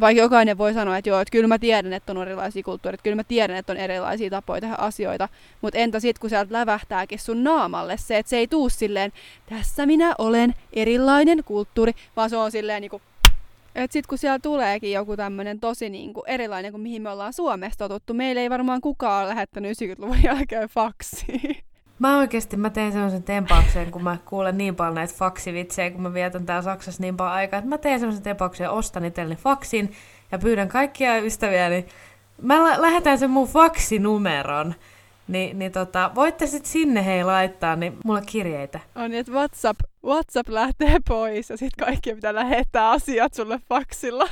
vaikka 0.00 0.22
jokainen 0.22 0.58
voi 0.58 0.74
sanoa, 0.74 0.96
että 0.96 1.10
joo, 1.10 1.20
että 1.20 1.32
kyllä 1.32 1.48
mä 1.48 1.58
tiedän, 1.58 1.92
että 1.92 2.12
on 2.12 2.22
erilaisia 2.22 2.62
kulttuureita, 2.62 3.02
kyllä 3.02 3.16
mä 3.16 3.24
tiedän, 3.24 3.56
että 3.56 3.72
on 3.72 3.76
erilaisia 3.76 4.30
tapoja 4.30 4.60
tehdä 4.60 4.74
asioita, 4.78 5.28
mutta 5.62 5.78
entä 5.78 6.00
sitten, 6.00 6.20
kun 6.20 6.30
sieltä 6.30 6.52
lävähtääkin 6.52 7.18
sun 7.18 7.44
naamalle 7.44 7.96
se, 7.96 8.18
että 8.18 8.30
se 8.30 8.36
ei 8.36 8.46
tuu 8.46 8.68
silleen, 8.68 9.12
tässä 9.48 9.86
minä 9.86 10.14
olen 10.18 10.54
erilainen 10.72 11.44
kulttuuri, 11.44 11.92
vaan 12.16 12.30
se 12.30 12.36
on 12.36 12.50
silleen 12.50 12.80
niinku, 12.80 13.00
että 13.76 13.92
sitten 13.92 14.08
kun 14.08 14.18
siellä 14.18 14.38
tuleekin 14.38 14.92
joku 14.92 15.16
tämmöinen 15.16 15.60
tosi 15.60 15.90
niinku 15.90 16.24
erilainen 16.26 16.70
kuin 16.72 16.80
mihin 16.80 17.02
me 17.02 17.10
ollaan 17.10 17.32
Suomessa 17.32 17.78
totuttu, 17.78 18.14
meillä 18.14 18.40
ei 18.40 18.50
varmaan 18.50 18.80
kukaan 18.80 19.22
ole 19.24 19.28
lähettänyt 19.28 19.78
90-luvun 19.78 20.22
jälkeen 20.22 20.68
faksia. 20.68 21.54
Mä 21.98 22.18
oikeasti 22.18 22.56
mä 22.56 22.70
teen 22.70 22.92
sellaisen 22.92 23.22
tempauksen, 23.22 23.90
kun 23.90 24.02
mä 24.02 24.16
kuulen 24.24 24.58
niin 24.58 24.76
paljon 24.76 24.94
näitä 24.94 25.14
faksivitsejä, 25.14 25.90
kun 25.90 26.02
mä 26.02 26.14
vietän 26.14 26.46
täällä 26.46 26.62
Saksassa 26.62 27.02
niin 27.02 27.16
paljon 27.16 27.34
aikaa, 27.34 27.58
että 27.58 27.68
mä 27.68 27.78
teen 27.78 28.00
sellaisen 28.00 28.22
tempauksen 28.22 28.70
ostan 28.70 29.04
itselleni 29.04 29.40
faksin 29.40 29.92
ja 30.32 30.38
pyydän 30.38 30.68
kaikkia 30.68 31.18
ystäviäni. 31.18 31.86
Mä 32.42 32.64
lä- 32.64 32.82
lähetän 32.82 33.18
sen 33.18 33.30
mun 33.30 33.48
faksinumeron. 33.48 34.74
Ni, 35.28 35.54
niin 35.54 35.72
tota, 35.72 36.10
voitte 36.14 36.46
sitten 36.46 36.72
sinne 36.72 37.06
hei 37.06 37.24
laittaa, 37.24 37.76
niin 37.76 37.96
mulla 38.04 38.20
kirjeitä. 38.20 38.80
On 38.94 39.10
niin, 39.10 39.20
että 39.20 39.32
WhatsApp, 39.32 39.80
WhatsApp 40.04 40.48
lähtee 40.48 40.96
pois 41.08 41.50
ja 41.50 41.56
sitten 41.56 41.86
kaikki 41.86 42.14
pitää 42.14 42.34
lähettää 42.34 42.90
asiat 42.90 43.34
sulle 43.34 43.60
faksilla. 43.68 44.28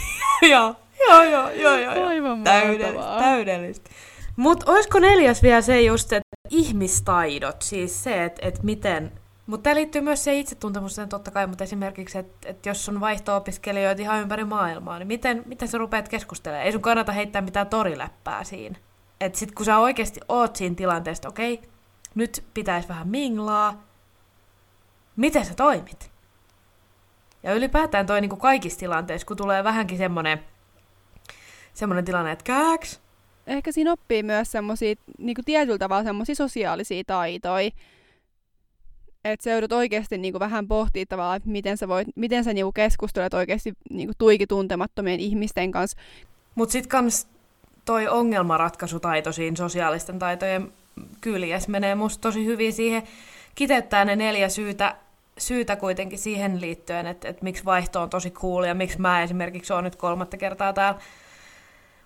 joo, 0.50 0.74
joo, 1.08 1.22
joo, 1.22 1.50
joo, 1.50 1.76
joo. 1.76 2.06
Aivan 2.06 2.44
Täydellistä, 2.44 3.18
täydellistä. 3.18 3.90
Mutta 4.36 4.72
olisiko 4.72 4.98
neljäs 4.98 5.42
vielä 5.42 5.60
se 5.60 5.80
just, 5.80 6.12
että 6.12 6.36
ihmistaidot, 6.50 7.62
siis 7.62 8.04
se, 8.04 8.24
että 8.24 8.48
et 8.48 8.62
miten, 8.62 9.12
Mutta 9.46 9.62
tämä 9.62 9.74
liittyy 9.74 10.00
myös 10.00 10.24
se 10.24 10.38
itsetuntemukseen 10.38 11.08
totta 11.08 11.30
kai, 11.30 11.46
mutta 11.46 11.64
esimerkiksi, 11.64 12.18
että 12.18 12.48
et 12.48 12.66
jos 12.66 12.88
on 12.88 13.00
vaihto-opiskelijoita 13.00 14.02
ihan 14.02 14.20
ympäri 14.20 14.44
maailmaa, 14.44 14.98
niin 14.98 15.06
miten, 15.06 15.42
miten 15.46 15.68
sä 15.68 15.78
rupeat 15.78 16.08
keskustelemaan? 16.08 16.66
Ei 16.66 16.72
sun 16.72 16.82
kannata 16.82 17.12
heittää 17.12 17.42
mitään 17.42 17.66
toriläppää 17.66 18.44
siinä. 18.44 18.78
Että 19.20 19.38
sit 19.38 19.52
kun 19.52 19.66
sä 19.66 19.78
oikeasti 19.78 20.20
oot 20.28 20.56
siinä 20.56 20.74
tilanteessa, 20.74 21.28
okei, 21.28 21.54
okay, 21.54 21.68
nyt 22.14 22.44
pitäisi 22.54 22.88
vähän 22.88 23.08
minglaa, 23.08 23.84
miten 25.16 25.44
sä 25.44 25.54
toimit? 25.54 26.10
Ja 27.42 27.54
ylipäätään 27.54 28.06
toi 28.06 28.20
niin 28.20 28.28
kuin 28.28 28.40
kaikissa 28.40 28.78
tilanteissa, 28.78 29.26
kun 29.26 29.36
tulee 29.36 29.64
vähänkin 29.64 29.98
semmoinen 29.98 30.40
semmoinen 31.74 32.04
tilanne, 32.04 32.32
että 32.32 32.44
kääks. 32.44 33.00
Ehkä 33.46 33.72
siinä 33.72 33.92
oppii 33.92 34.22
myös 34.22 34.52
semmoisia 34.52 34.94
niin 35.18 35.36
tietyllä 35.44 35.78
tavalla 35.78 36.04
semmoisia 36.04 36.34
sosiaalisia 36.34 37.02
taitoja, 37.06 37.70
että 39.24 39.44
sä 39.44 39.50
joudut 39.50 39.72
oikeasti 39.72 40.18
niin 40.18 40.32
kuin 40.32 40.40
vähän 40.40 40.68
pohtia 40.68 41.06
tavallaan, 41.08 41.36
että 41.36 41.48
miten 41.48 41.76
sä, 41.76 41.88
voit, 41.88 42.08
miten 42.16 42.44
sä 42.44 42.52
niin 42.52 42.64
kuin 42.64 42.74
keskustelet 42.74 43.34
oikeasti 43.34 43.72
niin 43.90 44.08
kuin 44.08 44.16
tuiki 44.18 44.46
tuntemattomien 44.46 45.20
ihmisten 45.20 45.72
kanssa. 45.72 45.98
Mutta 46.54 46.72
sitten 46.72 46.88
kans 46.88 47.28
toi 47.88 48.08
ongelmanratkaisutaito 48.08 49.32
siinä 49.32 49.56
sosiaalisten 49.56 50.18
taitojen 50.18 50.72
kyljessä 51.20 51.70
menee 51.70 51.94
musta 51.94 52.20
tosi 52.20 52.44
hyvin 52.44 52.72
siihen, 52.72 53.02
kiteyttää 53.54 54.04
ne 54.04 54.16
neljä 54.16 54.48
syytä, 54.48 54.96
syytä 55.38 55.76
kuitenkin 55.76 56.18
siihen 56.18 56.60
liittyen, 56.60 57.06
että, 57.06 57.28
että 57.28 57.44
miksi 57.44 57.64
vaihto 57.64 58.02
on 58.02 58.10
tosi 58.10 58.30
cool 58.30 58.64
ja 58.64 58.74
miksi 58.74 59.00
mä 59.00 59.22
esimerkiksi 59.22 59.72
oon 59.72 59.84
nyt 59.84 59.96
kolmatta 59.96 60.36
kertaa 60.36 60.72
täällä 60.72 61.00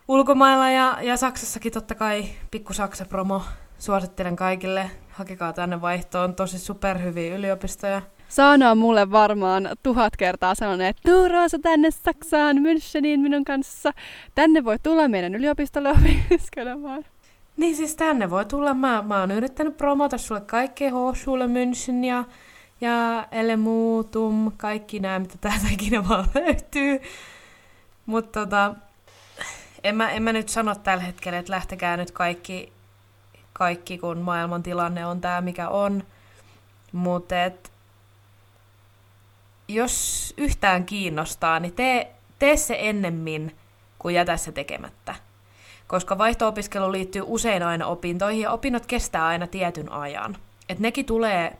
ulkomailla 0.08 0.70
ja, 0.70 0.98
ja 1.00 1.16
Saksassakin 1.16 1.72
totta 1.72 1.94
kai 1.94 2.24
pikku 2.50 2.72
Saksa-promo. 2.72 3.42
Suosittelen 3.78 4.36
kaikille, 4.36 4.90
hakekaa 5.10 5.52
tänne 5.52 5.80
vaihtoon, 5.80 6.34
tosi 6.34 6.58
superhyviä 6.58 7.36
yliopistoja. 7.36 8.02
Saana 8.32 8.70
on 8.70 8.78
mulle 8.78 9.10
varmaan 9.10 9.68
tuhat 9.82 10.16
kertaa 10.16 10.54
sanonut, 10.54 10.86
että 10.86 11.02
tuu 11.10 11.28
Roosa 11.28 11.58
tänne 11.58 11.90
Saksaan, 11.90 12.56
Müncheniin 12.56 13.20
minun 13.20 13.44
kanssa. 13.44 13.92
Tänne 14.34 14.64
voi 14.64 14.78
tulla 14.82 15.08
meidän 15.08 15.34
yliopistolle 15.34 15.90
opiskelemaan. 15.90 17.04
Niin 17.56 17.76
siis 17.76 17.96
tänne 17.96 18.30
voi 18.30 18.44
tulla. 18.44 18.74
Mä, 18.74 19.02
mä 19.02 19.20
oon 19.20 19.30
yrittänyt 19.30 19.76
promota 19.76 20.18
sulle 20.18 20.40
kaikkea 20.40 20.90
Hochschule 20.90 21.46
München 21.46 22.04
ja, 22.04 22.24
ja 22.80 23.26
Elemutum, 23.30 24.52
kaikki 24.56 25.00
nämä, 25.00 25.18
mitä 25.18 25.34
täältä 25.40 25.66
ikinä 25.72 26.08
vaan 26.08 26.28
löytyy. 26.34 27.00
Mutta 28.06 28.40
tota, 28.40 28.74
en 29.84 29.96
mä, 29.96 30.10
en 30.10 30.22
mä 30.22 30.32
nyt 30.32 30.48
sano 30.48 30.74
tällä 30.74 31.04
hetkellä, 31.04 31.38
että 31.38 31.52
lähtekää 31.52 31.96
nyt 31.96 32.10
kaikki, 32.10 32.72
kaikki 33.52 33.98
kun 33.98 34.18
maailman 34.18 34.62
tilanne 34.62 35.06
on 35.06 35.20
tämä, 35.20 35.40
mikä 35.40 35.68
on. 35.68 36.02
Mutta 36.92 37.34
jos 39.74 40.34
yhtään 40.36 40.84
kiinnostaa, 40.84 41.60
niin 41.60 41.74
tee, 41.74 42.12
tee 42.38 42.56
se 42.56 42.76
ennemmin 42.78 43.56
kuin 43.98 44.14
jätä 44.14 44.36
se 44.36 44.52
tekemättä. 44.52 45.14
Koska 45.86 46.18
vaihto-opiskelu 46.18 46.92
liittyy 46.92 47.22
usein 47.26 47.62
aina 47.62 47.86
opintoihin 47.86 48.42
ja 48.42 48.50
opinnot 48.50 48.86
kestää 48.86 49.26
aina 49.26 49.46
tietyn 49.46 49.92
ajan. 49.92 50.36
Et 50.68 50.78
nekin 50.78 51.06
tulee 51.06 51.56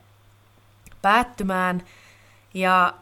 päättymään 1.03 1.83
ja 2.55 2.95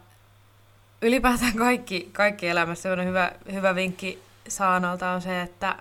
ylipäätään 1.01 1.55
kaikki, 1.55 2.09
kaikki 2.13 2.47
elämässä 2.47 2.91
on 2.91 3.05
hyvä, 3.05 3.31
hyvä 3.53 3.75
vinkki 3.75 4.23
Saanalta 4.47 5.11
on 5.11 5.21
se, 5.21 5.41
että 5.41 5.75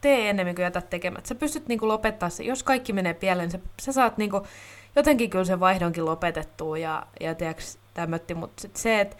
tee 0.00 0.30
enemmän 0.30 0.54
kuin 0.54 0.62
jätät 0.62 0.90
tekemättä. 0.90 1.28
Sä 1.28 1.34
pystyt 1.34 1.68
niinku 1.68 1.88
lopettaa 1.88 2.30
se, 2.30 2.44
jos 2.44 2.62
kaikki 2.62 2.92
menee 2.92 3.14
pieleen, 3.14 3.50
sä, 3.50 3.58
sä 3.82 3.92
saat 3.92 4.18
niinku 4.18 4.46
jotenkin 4.96 5.30
kyllä 5.30 5.44
sen 5.44 5.60
vaihdonkin 5.60 6.04
lopetettua 6.04 6.78
ja, 6.78 7.06
ja 7.20 7.34
tiiäks, 7.34 7.78
tämmötti, 7.94 8.34
mutta 8.34 8.62
sit 8.62 8.76
se, 8.76 9.00
että 9.00 9.16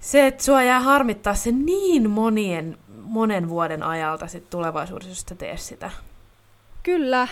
se, 0.00 0.26
että 0.26 0.44
sua 0.44 0.62
jää 0.62 0.80
harmittaa 0.80 1.34
se 1.34 1.52
niin 1.52 2.10
monien, 2.10 2.78
monen 3.02 3.48
vuoden 3.48 3.82
ajalta 3.82 4.26
sit 4.26 4.50
tulevaisuudessa, 4.50 5.10
jos 5.10 5.24
sä 5.28 5.34
tee 5.34 5.56
sitä. 5.56 5.90
Kyllä, 6.82 7.28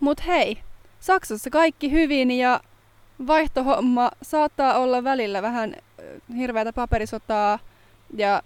mutta 0.00 0.22
hei, 0.26 0.58
Saksassa 1.00 1.50
kaikki 1.50 1.90
hyvin 1.90 2.30
ja 2.30 2.60
vaihtohomma 3.26 4.10
saattaa 4.22 4.78
olla 4.78 5.04
välillä 5.04 5.42
vähän 5.42 5.76
hirveätä 6.36 6.72
paperisotaa 6.72 7.58
ja 8.16 8.42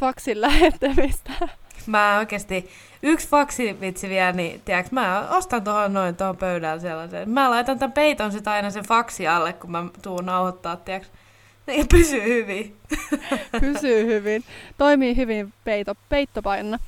faksin 0.00 0.40
lähettämistä. 0.40 1.32
Mä 1.86 2.18
oikeasti, 2.18 2.70
yksi 3.02 3.28
faksivitsi 3.28 4.08
vielä, 4.08 4.32
niin 4.32 4.60
tiedätkö, 4.64 4.94
mä 4.94 5.28
ostan 5.30 5.64
tuohon 5.64 5.92
noin 5.92 6.16
tuohon 6.16 6.36
pöydällä 6.36 6.80
sellaisen. 6.80 7.30
Mä 7.30 7.50
laitan 7.50 7.78
tämän 7.78 7.92
peiton 7.92 8.32
sit 8.32 8.48
aina 8.48 8.70
sen 8.70 8.84
faksi 8.84 9.26
alle, 9.26 9.52
kun 9.52 9.70
mä 9.70 9.84
tuun 10.02 10.26
nauhoittaa, 10.26 10.76
tiedätkö. 10.76 11.08
Ja 11.66 11.84
pysyy 11.90 12.22
hyvin. 12.22 12.76
pysyy 13.60 14.06
hyvin. 14.06 14.44
Toimii 14.78 15.16
hyvin 15.16 15.52
peito, 15.64 15.94
peittopainona. 16.08 16.78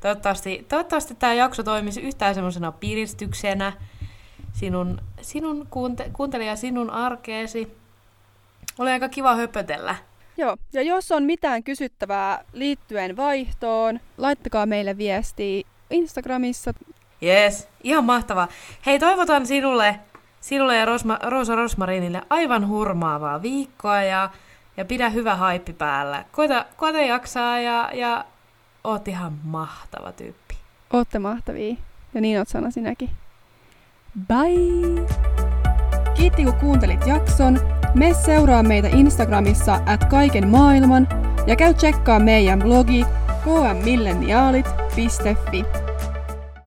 Toivottavasti, 0.00 0.66
toivottavasti 0.68 1.14
tämä 1.14 1.34
jakso 1.34 1.62
toimisi 1.62 2.00
yhtään 2.00 2.34
semmoisena 2.34 2.72
piristyksenä 2.72 3.72
sinun, 4.52 5.00
sinun 5.20 5.66
kuunte, 5.70 6.10
kuuntelija 6.12 6.56
sinun 6.56 6.90
arkeesi. 6.90 7.76
Oli 8.78 8.90
aika 8.90 9.08
kiva 9.08 9.36
höpötellä. 9.36 9.94
Joo, 10.36 10.56
ja 10.72 10.82
jos 10.82 11.12
on 11.12 11.22
mitään 11.22 11.62
kysyttävää 11.62 12.44
liittyen 12.52 13.16
vaihtoon, 13.16 14.00
laittakaa 14.18 14.66
meille 14.66 14.98
viestiä 14.98 15.62
Instagramissa. 15.90 16.74
Yes, 17.22 17.68
ihan 17.82 18.04
mahtavaa. 18.04 18.48
Hei, 18.86 18.98
toivotan 18.98 19.46
sinulle, 19.46 20.00
sinulle 20.40 20.76
ja 20.76 20.84
Rosma, 20.84 21.18
Rosa 21.22 21.54
Rosmarinille 21.54 22.22
aivan 22.30 22.68
hurmaavaa 22.68 23.42
viikkoa 23.42 24.02
ja, 24.02 24.30
ja 24.76 24.84
pidä 24.84 25.08
hyvä 25.08 25.36
haippi 25.36 25.72
päällä. 25.72 26.24
Koita, 26.32 26.64
koita 26.76 26.98
jaksaa 26.98 27.60
ja, 27.60 27.90
ja 27.92 28.24
oot 28.84 29.08
ihan 29.08 29.32
mahtava 29.44 30.12
tyyppi. 30.12 30.56
Ootte 30.92 31.18
mahtavia. 31.18 31.76
Ja 32.14 32.20
niin 32.20 32.38
oot 32.38 32.48
sana 32.48 32.70
sinäkin. 32.70 33.10
Bye! 34.28 35.55
Kiitti 36.16 36.44
kun 36.44 36.54
kuuntelit 36.54 37.06
jakson. 37.06 37.60
Me 37.94 38.14
seuraa 38.14 38.62
meitä 38.62 38.88
Instagramissa 38.88 39.80
at 39.86 40.04
kaiken 40.04 40.48
maailman 40.48 41.08
ja 41.46 41.56
käy 41.56 41.74
tsekkaa 41.74 42.18
meidän 42.18 42.58
blogi 42.58 43.06
kmmilleniaalit.fi. 43.44 45.64